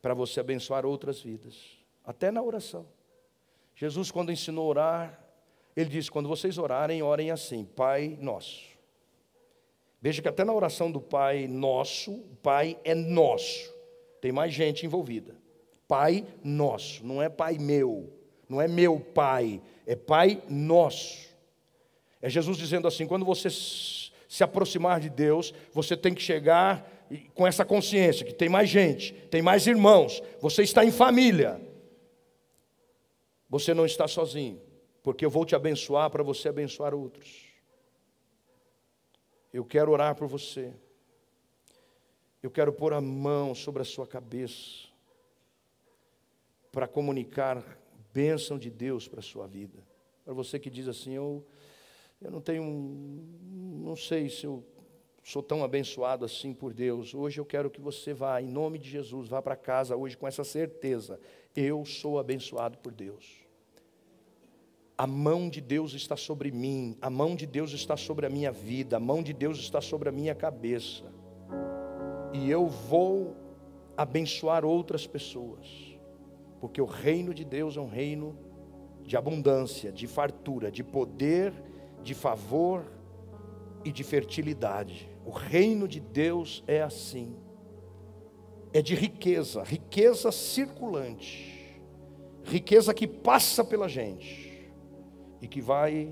[0.01, 2.87] para você abençoar outras vidas, até na oração.
[3.75, 5.25] Jesus, quando ensinou a orar,
[5.75, 8.74] ele disse: quando vocês orarem, orem assim, Pai Nosso.
[10.05, 13.73] Veja que até na oração do Pai Nosso, o Pai é nosso.
[14.21, 15.35] Tem mais gente envolvida.
[15.89, 18.13] Pai Nosso, não é Pai meu,
[18.47, 21.27] não é meu Pai, é Pai nosso.
[22.21, 26.87] É Jesus dizendo assim: quando você se aproximar de Deus, você tem que chegar
[27.33, 31.59] com essa consciência que tem mais gente, tem mais irmãos, você está em família.
[33.49, 34.61] Você não está sozinho,
[35.03, 37.44] porque eu vou te abençoar para você abençoar outros.
[39.55, 40.75] Eu quero orar por você.
[42.43, 44.89] Eu quero pôr a mão sobre a sua cabeça
[46.73, 47.65] para comunicar
[48.13, 49.79] bênção de Deus para a sua vida.
[50.25, 51.47] Para você que diz assim, eu,
[52.21, 54.67] eu não tenho, não sei se eu
[55.23, 57.15] sou tão abençoado assim por Deus.
[57.15, 60.27] Hoje eu quero que você vá, em nome de Jesus, vá para casa hoje com
[60.27, 61.21] essa certeza.
[61.55, 63.44] Eu sou abençoado por Deus.
[64.97, 68.53] A mão de Deus está sobre mim, a mão de Deus está sobre a minha
[68.53, 71.05] vida, a mão de Deus está sobre a minha cabeça.
[72.33, 73.37] E eu vou
[73.97, 75.95] abençoar outras pessoas
[76.65, 78.39] porque o reino de Deus é um reino
[79.03, 81.53] de abundância, de fartura, de poder,
[82.03, 82.91] de favor
[83.85, 85.07] e de fertilidade.
[85.27, 87.37] O reino de Deus é assim.
[88.73, 91.79] É de riqueza, riqueza circulante,
[92.45, 94.44] riqueza que passa pela gente
[95.45, 96.11] e que vai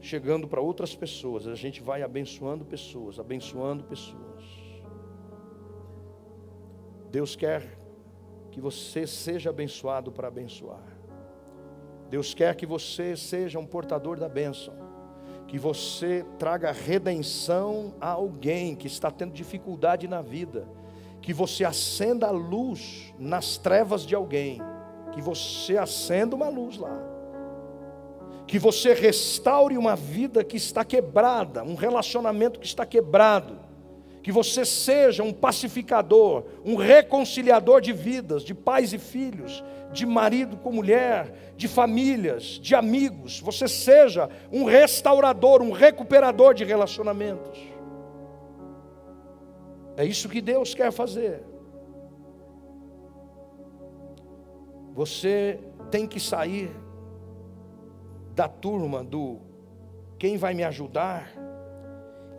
[0.00, 1.48] chegando para outras pessoas.
[1.48, 4.44] A gente vai abençoando pessoas, abençoando pessoas.
[7.10, 7.76] Deus quer
[8.52, 10.84] que você seja abençoado para abençoar.
[12.08, 14.72] Deus quer que você seja um portador da bênção,
[15.48, 20.68] que você traga redenção a alguém que está tendo dificuldade na vida,
[21.20, 24.60] que você acenda a luz nas trevas de alguém,
[25.10, 27.07] que você acenda uma luz lá,
[28.48, 33.68] que você restaure uma vida que está quebrada, um relacionamento que está quebrado
[34.28, 40.58] que você seja um pacificador, um reconciliador de vidas, de pais e filhos, de marido
[40.58, 43.40] com mulher, de famílias, de amigos.
[43.40, 47.58] Você seja um restaurador, um recuperador de relacionamentos.
[49.96, 51.42] É isso que Deus quer fazer.
[54.94, 55.58] Você
[55.90, 56.70] tem que sair
[58.38, 59.40] da turma do
[60.16, 61.28] quem vai me ajudar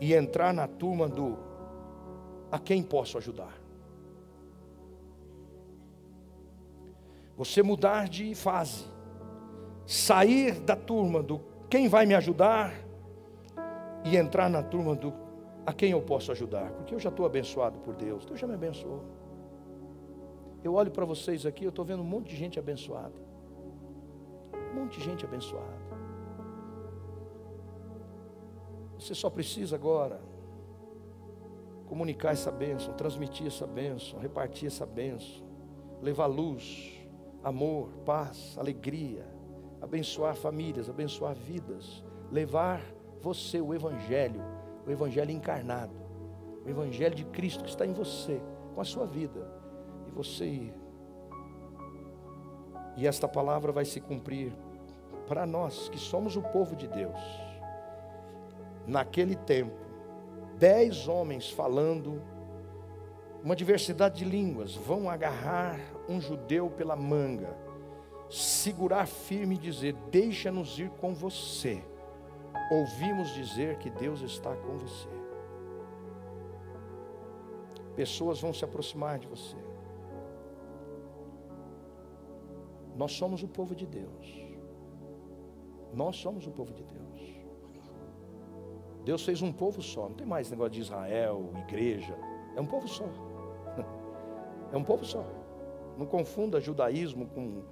[0.00, 1.36] e entrar na turma do
[2.50, 3.54] a quem posso ajudar.
[7.36, 8.86] Você mudar de fase,
[9.84, 11.38] sair da turma do
[11.68, 12.72] quem vai me ajudar
[14.02, 15.12] e entrar na turma do
[15.66, 18.54] a quem eu posso ajudar, porque eu já estou abençoado por Deus, Deus já me
[18.54, 19.04] abençoou.
[20.64, 23.20] Eu olho para vocês aqui, eu estou vendo um monte de gente abençoada,
[24.72, 25.79] um monte de gente abençoada.
[29.00, 30.20] Você só precisa agora
[31.86, 35.42] comunicar essa bênção, transmitir essa bênção, repartir essa bênção,
[36.02, 37.00] levar luz,
[37.42, 39.26] amor, paz, alegria,
[39.80, 42.82] abençoar famílias, abençoar vidas, levar
[43.22, 44.42] você o Evangelho,
[44.86, 45.94] o Evangelho encarnado,
[46.66, 48.38] o Evangelho de Cristo que está em você,
[48.74, 49.50] com a sua vida,
[50.06, 50.74] e você ir.
[52.98, 54.52] E esta palavra vai se cumprir
[55.26, 57.49] para nós que somos o povo de Deus.
[58.86, 59.76] Naquele tempo,
[60.58, 62.22] dez homens falando,
[63.42, 65.78] uma diversidade de línguas, vão agarrar
[66.08, 67.56] um judeu pela manga,
[68.28, 71.82] segurar firme e dizer: Deixa-nos ir com você.
[72.70, 75.08] Ouvimos dizer que Deus está com você.
[77.96, 79.56] Pessoas vão se aproximar de você.
[82.96, 84.26] Nós somos o povo de Deus.
[85.92, 87.19] Nós somos o povo de Deus.
[89.10, 92.16] Deus fez um povo só, não tem mais negócio de Israel, igreja,
[92.54, 93.04] é um povo só.
[94.72, 95.26] É um povo só.
[95.98, 97.64] Não confunda judaísmo com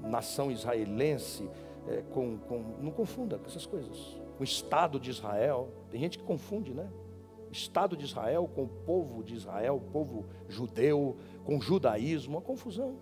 [0.00, 1.48] nação israelense,
[1.86, 4.20] é, com, com, não confunda com essas coisas.
[4.36, 6.90] Com o Estado de Israel, tem gente que confunde, né?
[7.52, 12.42] Estado de Israel com o povo de Israel, o povo judeu, com o judaísmo, uma
[12.42, 12.96] confusão.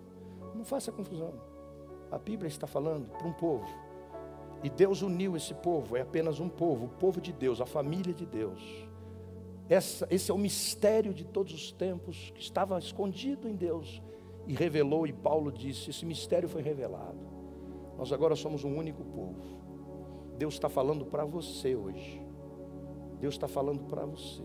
[0.53, 1.33] Não faça confusão.
[2.11, 3.65] A Bíblia está falando para um povo
[4.63, 8.13] e Deus uniu esse povo, é apenas um povo, o povo de Deus, a família
[8.13, 8.61] de Deus.
[9.69, 14.01] Essa, esse é o mistério de todos os tempos que estava escondido em Deus
[14.47, 17.19] e revelou, e Paulo disse: esse mistério foi revelado.
[17.97, 19.59] Nós agora somos um único povo.
[20.37, 22.19] Deus está falando para você hoje.
[23.19, 24.43] Deus está falando para você.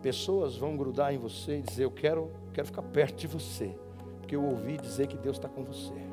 [0.00, 3.76] Pessoas vão grudar em você e dizer: Eu quero, quero ficar perto de você,
[4.18, 6.11] porque eu ouvi dizer que Deus está com você.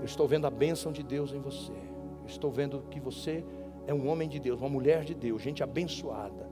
[0.00, 1.72] Eu estou vendo a bênção de Deus em você.
[1.72, 3.44] Eu estou vendo que você
[3.86, 6.48] é um homem de Deus, uma mulher de Deus, gente abençoada.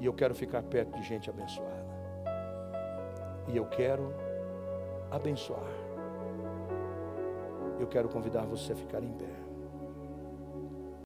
[0.00, 1.86] E eu quero ficar perto de gente abençoada.
[3.46, 4.12] E eu quero
[5.10, 5.70] abençoar.
[7.78, 9.37] Eu quero convidar você a ficar em pé.